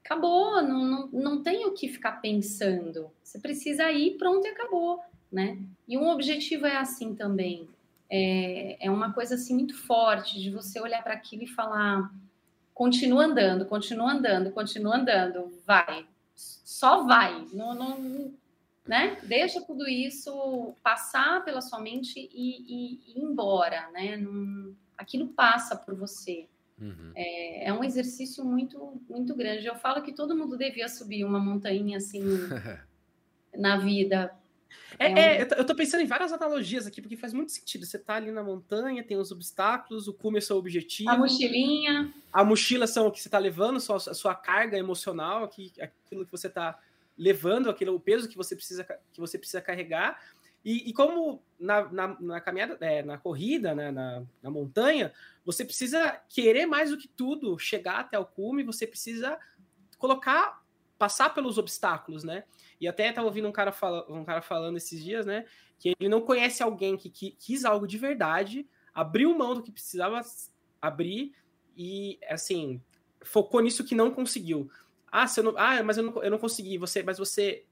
[0.04, 3.12] acabou, não, não, não tem o que ficar pensando.
[3.22, 5.00] Você precisa ir, pronto e acabou,
[5.32, 5.58] né?
[5.88, 7.68] E um objetivo é assim também.
[8.10, 12.12] É, é uma coisa assim muito forte de você olhar para aquilo e falar:
[12.74, 16.06] continua andando, continua andando, continua andando, vai,
[16.36, 18.34] só vai, não, não,
[18.86, 19.18] né?
[19.24, 24.16] Deixa tudo isso passar pela sua mente e, e, e ir embora, né?
[24.16, 26.48] Não, aquilo passa por você.
[26.80, 27.12] Uhum.
[27.16, 29.66] É, é, um exercício muito, muito grande.
[29.66, 32.22] Eu falo que todo mundo devia subir uma montanha assim
[33.58, 34.34] na vida.
[35.00, 37.86] É, é, é eu tô pensando em várias analogias aqui, porque faz muito sentido.
[37.86, 41.10] Você tá ali na montanha, tem os obstáculos, o cume é seu objetivo.
[41.10, 42.14] A mochilinha.
[42.32, 46.32] A mochila são o que você tá levando, sua, a sua carga emocional, aquilo que
[46.32, 46.80] você tá
[47.18, 50.20] levando, aquele, o peso que você precisa, que você precisa carregar.
[50.64, 55.14] E, e como na, na, na caminhada, é, na corrida, né, na, na montanha,
[55.46, 59.40] você precisa querer mais do que tudo chegar até o cume, você precisa
[59.98, 60.62] colocar,
[60.98, 62.44] passar pelos obstáculos, né?
[62.80, 65.46] E até estava ouvindo um cara, fala, um cara falando esses dias, né?
[65.80, 69.72] Que ele não conhece alguém que, que quis algo de verdade, abriu mão do que
[69.72, 70.22] precisava
[70.82, 71.34] abrir
[71.76, 72.82] e, assim,
[73.24, 74.70] focou nisso que não conseguiu.
[75.12, 76.78] Ah, você não, ah mas eu não, eu não consegui.
[76.78, 77.66] Você, mas você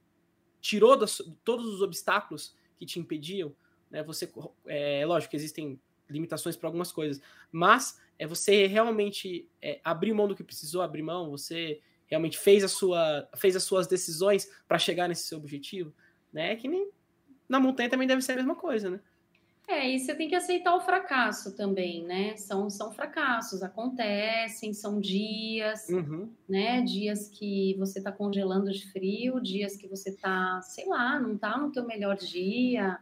[0.62, 3.56] tirou das, todos os obstáculos que te impediam,
[3.90, 4.04] né?
[4.04, 4.32] Você,
[4.66, 5.80] é lógico que existem
[6.10, 11.02] limitações para algumas coisas, mas é você realmente é, abrir mão do que precisou abrir
[11.02, 15.94] mão, você realmente fez a sua fez as suas decisões para chegar nesse seu objetivo,
[16.32, 16.54] né?
[16.54, 16.90] É que nem
[17.48, 19.00] na montanha também deve ser a mesma coisa, né?
[19.68, 22.38] É, e você tem que aceitar o fracasso também, né?
[22.38, 26.30] São, são fracassos, acontecem, são dias, uhum.
[26.48, 26.82] né?
[26.82, 31.58] Dias que você tá congelando de frio, dias que você tá, sei lá, não tá
[31.58, 33.00] no teu melhor dia.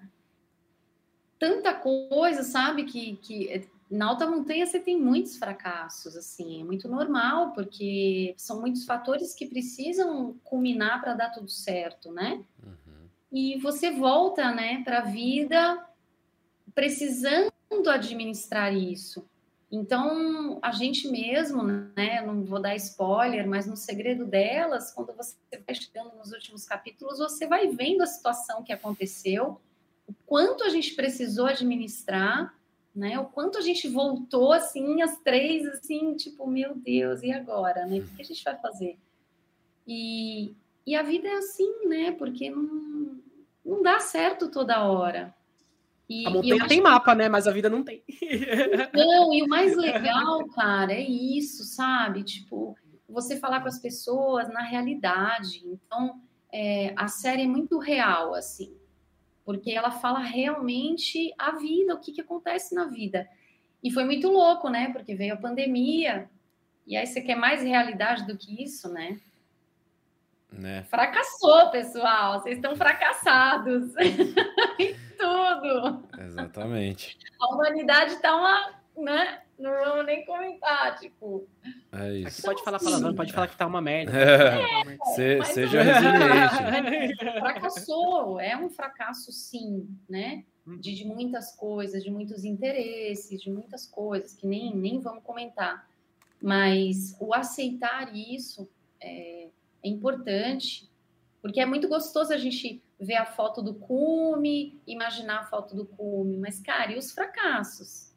[1.38, 2.86] Tanta coisa, sabe?
[2.86, 8.60] Que, que na alta montanha você tem muitos fracassos, assim, é muito normal, porque são
[8.60, 12.44] muitos fatores que precisam culminar para dar tudo certo, né?
[12.62, 13.08] Uhum.
[13.32, 15.86] E você volta, né, para a vida
[16.74, 17.52] precisando
[17.88, 19.28] administrar isso.
[19.72, 25.36] Então, a gente mesmo, né, não vou dar spoiler, mas no segredo delas, quando você
[25.66, 29.60] vai chegando nos últimos capítulos, você vai vendo a situação que aconteceu,
[30.08, 32.56] o quanto a gente precisou administrar,
[32.96, 37.86] né, o quanto a gente voltou assim, as três, assim, tipo, meu Deus, e agora,
[37.86, 38.98] né, o que a gente vai fazer?
[39.88, 40.54] E,
[40.86, 43.20] e a vida é assim, né, porque não,
[43.66, 45.34] não dá certo toda hora.
[46.08, 47.30] E, a montanha tem mapa, né?
[47.30, 48.04] Mas a vida não tem.
[48.94, 52.24] Não, e o mais legal, cara, é isso, sabe?
[52.24, 52.76] Tipo,
[53.08, 55.62] você falar com as pessoas na realidade.
[55.66, 56.22] Então,
[56.52, 58.76] é, a série é muito real, assim,
[59.46, 63.28] porque ela fala realmente a vida, o que, que acontece na vida.
[63.84, 64.92] E foi muito louco, né?
[64.94, 66.30] Porque veio a pandemia,
[66.88, 69.20] e aí você quer mais realidade do que isso, né?
[70.52, 70.84] Né?
[70.84, 72.40] Fracassou, pessoal.
[72.40, 73.94] Vocês estão fracassados.
[75.24, 76.04] tudo.
[76.20, 77.18] Exatamente.
[77.40, 79.42] A humanidade está uma, né?
[79.58, 81.48] Não vamos nem comentar, tipo.
[81.92, 82.28] É isso.
[82.28, 84.12] Aqui pode falar palavrão, pode falar que tá uma merda.
[84.84, 87.16] É, Se, seja resiliente.
[87.40, 90.44] Fracassou, é um fracasso sim, né?
[90.66, 95.88] De, de, muitas coisas, de muitos interesses, de muitas coisas que nem, nem vamos comentar.
[96.42, 99.50] Mas o aceitar isso é,
[99.84, 100.90] é importante,
[101.42, 105.86] porque é muito gostoso a gente ver a foto do cume, imaginar a foto do
[105.86, 108.13] cume, mas, cara, e os fracassos?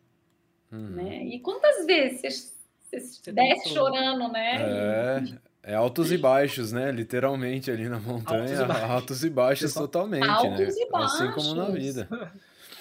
[0.77, 0.91] Hum.
[0.91, 1.25] Né?
[1.25, 2.53] E quantas vezes
[2.91, 5.33] você, você desce chorando, né?
[5.63, 6.93] É, é altos e baixos, né?
[6.93, 10.83] Literalmente ali na montanha, altos e baixos, altos e baixos totalmente, altos né?
[10.83, 11.21] E baixos.
[11.21, 12.09] Assim como na vida.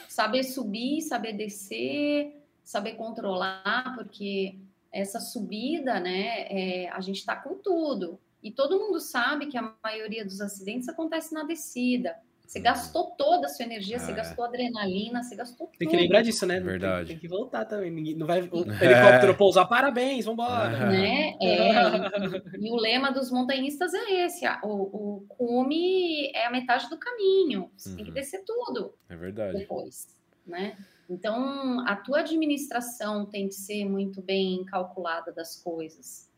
[0.09, 4.55] Saber subir, saber descer, saber controlar, porque
[4.91, 6.47] essa subida, né?
[6.49, 8.19] É, a gente está com tudo.
[8.41, 12.15] E todo mundo sabe que a maioria dos acidentes acontece na descida.
[12.45, 14.15] Você gastou toda a sua energia, você é.
[14.15, 16.59] gastou adrenalina, você gastou Tem que lembrar disso, né?
[16.59, 17.07] Verdade.
[17.07, 18.15] Tem, tem que voltar também.
[18.15, 18.85] Não vai o é.
[18.85, 20.91] helicóptero pousar, parabéns, vambora.
[20.91, 21.35] Né?
[21.41, 26.89] É, e, e, o lema dos montanhistas é esse: o, o cume é a metade
[26.89, 27.71] do caminho.
[27.75, 27.95] Você uhum.
[27.95, 28.15] tem que uhum.
[28.15, 28.93] descer tudo.
[29.09, 29.57] É verdade.
[29.57, 30.07] Depois,
[30.45, 30.77] né?
[31.09, 36.31] Então, a tua administração tem que ser muito bem calculada das coisas.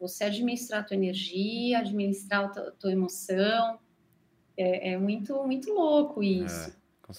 [0.00, 3.78] Você administrar a tua energia, administrar a tua, tua emoção.
[4.56, 6.72] É, é, muito, muito louco isso.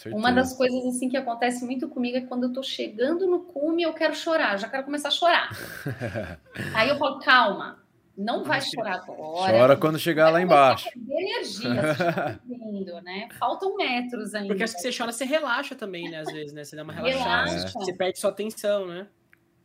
[0.05, 3.41] É, Uma das coisas assim que acontece muito comigo é quando eu tô chegando no
[3.41, 5.49] cume, eu quero chorar, já quero começar a chorar.
[6.75, 7.83] Aí eu falo, calma,
[8.15, 9.57] não vai chorar agora.
[9.57, 10.87] Chora quando chegar lá embaixo.
[10.95, 13.27] energia, tá vindo, né?
[13.39, 14.49] Faltam metros ainda.
[14.49, 16.19] Porque acho que você chora, você relaxa também, né?
[16.19, 16.63] Às vezes, né?
[16.63, 17.79] Você dá uma relaxada, relaxa.
[17.79, 19.07] você perde sua atenção, né?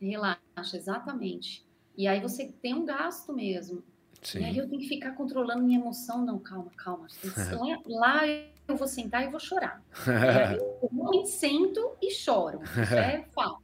[0.01, 1.67] Relaxa, exatamente.
[1.97, 3.83] E aí você tem um gasto mesmo.
[4.23, 4.41] Sim.
[4.41, 6.25] E aí eu tenho que ficar controlando minha emoção.
[6.25, 7.07] Não, calma, calma.
[7.69, 8.27] É, lá
[8.67, 9.83] eu vou sentar e vou chorar.
[10.07, 10.59] aí
[11.19, 12.61] eu sento e choro.
[12.63, 13.63] Isso é fato.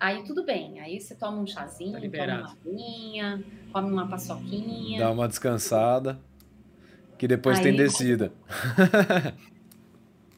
[0.00, 0.80] Aí tudo bem.
[0.80, 5.00] Aí você toma um chazinho, tá toma uma aguinha, come uma paçoquinha.
[5.00, 6.18] Dá uma descansada.
[7.16, 8.32] Que depois aí, tem descida.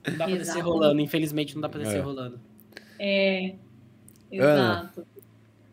[0.08, 2.00] Não dá pra descer rolando, infelizmente não dá pra descer é.
[2.00, 2.40] rolando.
[2.98, 3.54] É,
[4.32, 5.00] exato.
[5.00, 5.06] Ana,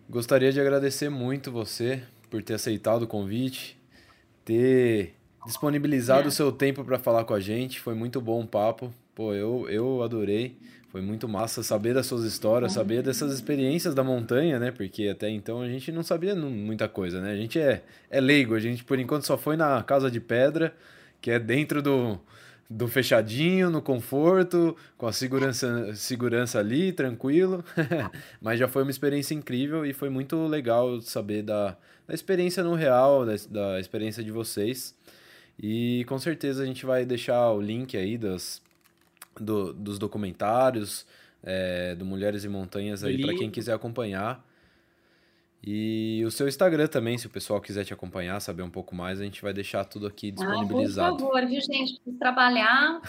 [0.09, 3.77] gostaria de agradecer muito você por ter aceitado o convite,
[4.43, 5.13] ter
[5.45, 6.27] disponibilizado é.
[6.27, 7.79] o seu tempo para falar com a gente.
[7.79, 8.93] Foi muito bom o papo.
[9.15, 10.57] Pô, eu, eu adorei.
[10.89, 14.71] Foi muito massa saber das suas histórias, saber dessas experiências da montanha, né?
[14.71, 17.31] Porque até então a gente não sabia muita coisa, né?
[17.31, 20.73] A gente é, é leigo, a gente por enquanto só foi na Casa de Pedra,
[21.21, 22.17] que é dentro do,
[22.69, 27.63] do fechadinho, no conforto, com a segurança, segurança ali, tranquilo.
[28.41, 31.77] Mas já foi uma experiência incrível e foi muito legal saber da,
[32.07, 34.95] da experiência no real, da, da experiência de vocês.
[35.59, 38.61] E com certeza a gente vai deixar o link aí das,
[39.39, 41.05] do, dos documentários,
[41.43, 44.45] é, do Mulheres e Montanhas aí para quem quiser acompanhar.
[45.63, 49.19] E o seu Instagram também, se o pessoal quiser te acompanhar, saber um pouco mais,
[49.19, 51.15] a gente vai deixar tudo aqui disponibilizado.
[51.15, 51.95] Ah, por favor, viu, gente?
[51.95, 53.01] Preciso trabalhar.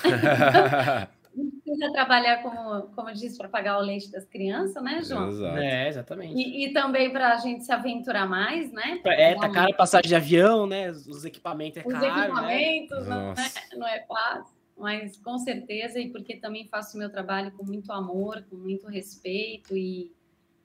[1.64, 5.28] precisa trabalhar, como, como diz, para pagar o leite das crianças, né, João?
[5.28, 5.58] Exato.
[5.58, 6.34] É, exatamente.
[6.34, 9.00] E, e também para a gente se aventurar mais, né?
[9.04, 10.90] É, tá cara passagem de avião, né?
[10.90, 12.06] Os equipamentos é Os caro.
[12.06, 12.24] Os né?
[12.24, 13.14] equipamentos né?
[13.14, 17.52] não, é, não é fácil, mas com certeza, e porque também faço o meu trabalho
[17.52, 20.12] com muito amor, com muito respeito e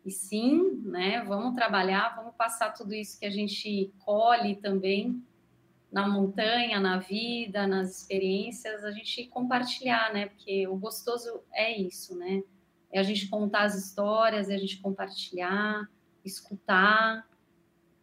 [0.05, 5.23] e sim, né, vamos trabalhar, vamos passar tudo isso que a gente colhe também
[5.93, 10.25] na montanha, na vida, nas experiências, a gente compartilhar, né?
[10.25, 12.41] Porque o gostoso é isso, né?
[12.91, 15.87] É a gente contar as histórias, é a gente compartilhar,
[16.25, 17.29] escutar,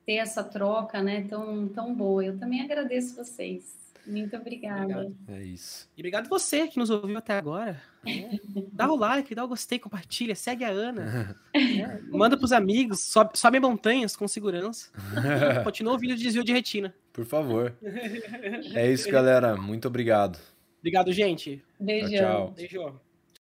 [0.07, 1.27] ter essa troca, né?
[1.27, 2.25] Tão, tão boa.
[2.25, 3.80] Eu também agradeço vocês.
[4.07, 4.83] Muito obrigada.
[4.83, 5.17] Obrigado.
[5.29, 5.89] É isso.
[5.97, 7.81] E obrigado você que nos ouviu até agora.
[8.73, 11.37] dá o like, dá o gostei, compartilha, segue a Ana.
[11.55, 14.91] é, manda pros amigos, sobe, sobe montanhas com segurança.
[15.65, 16.95] Continua ouvindo o desvio de retina.
[17.13, 17.77] Por favor.
[18.75, 19.57] É isso, galera.
[19.57, 20.39] Muito obrigado.
[20.79, 21.63] Obrigado, gente.
[21.79, 22.09] Beijo.
[22.09, 22.55] Tchau, tchau.
[22.57, 23.01] Beijo.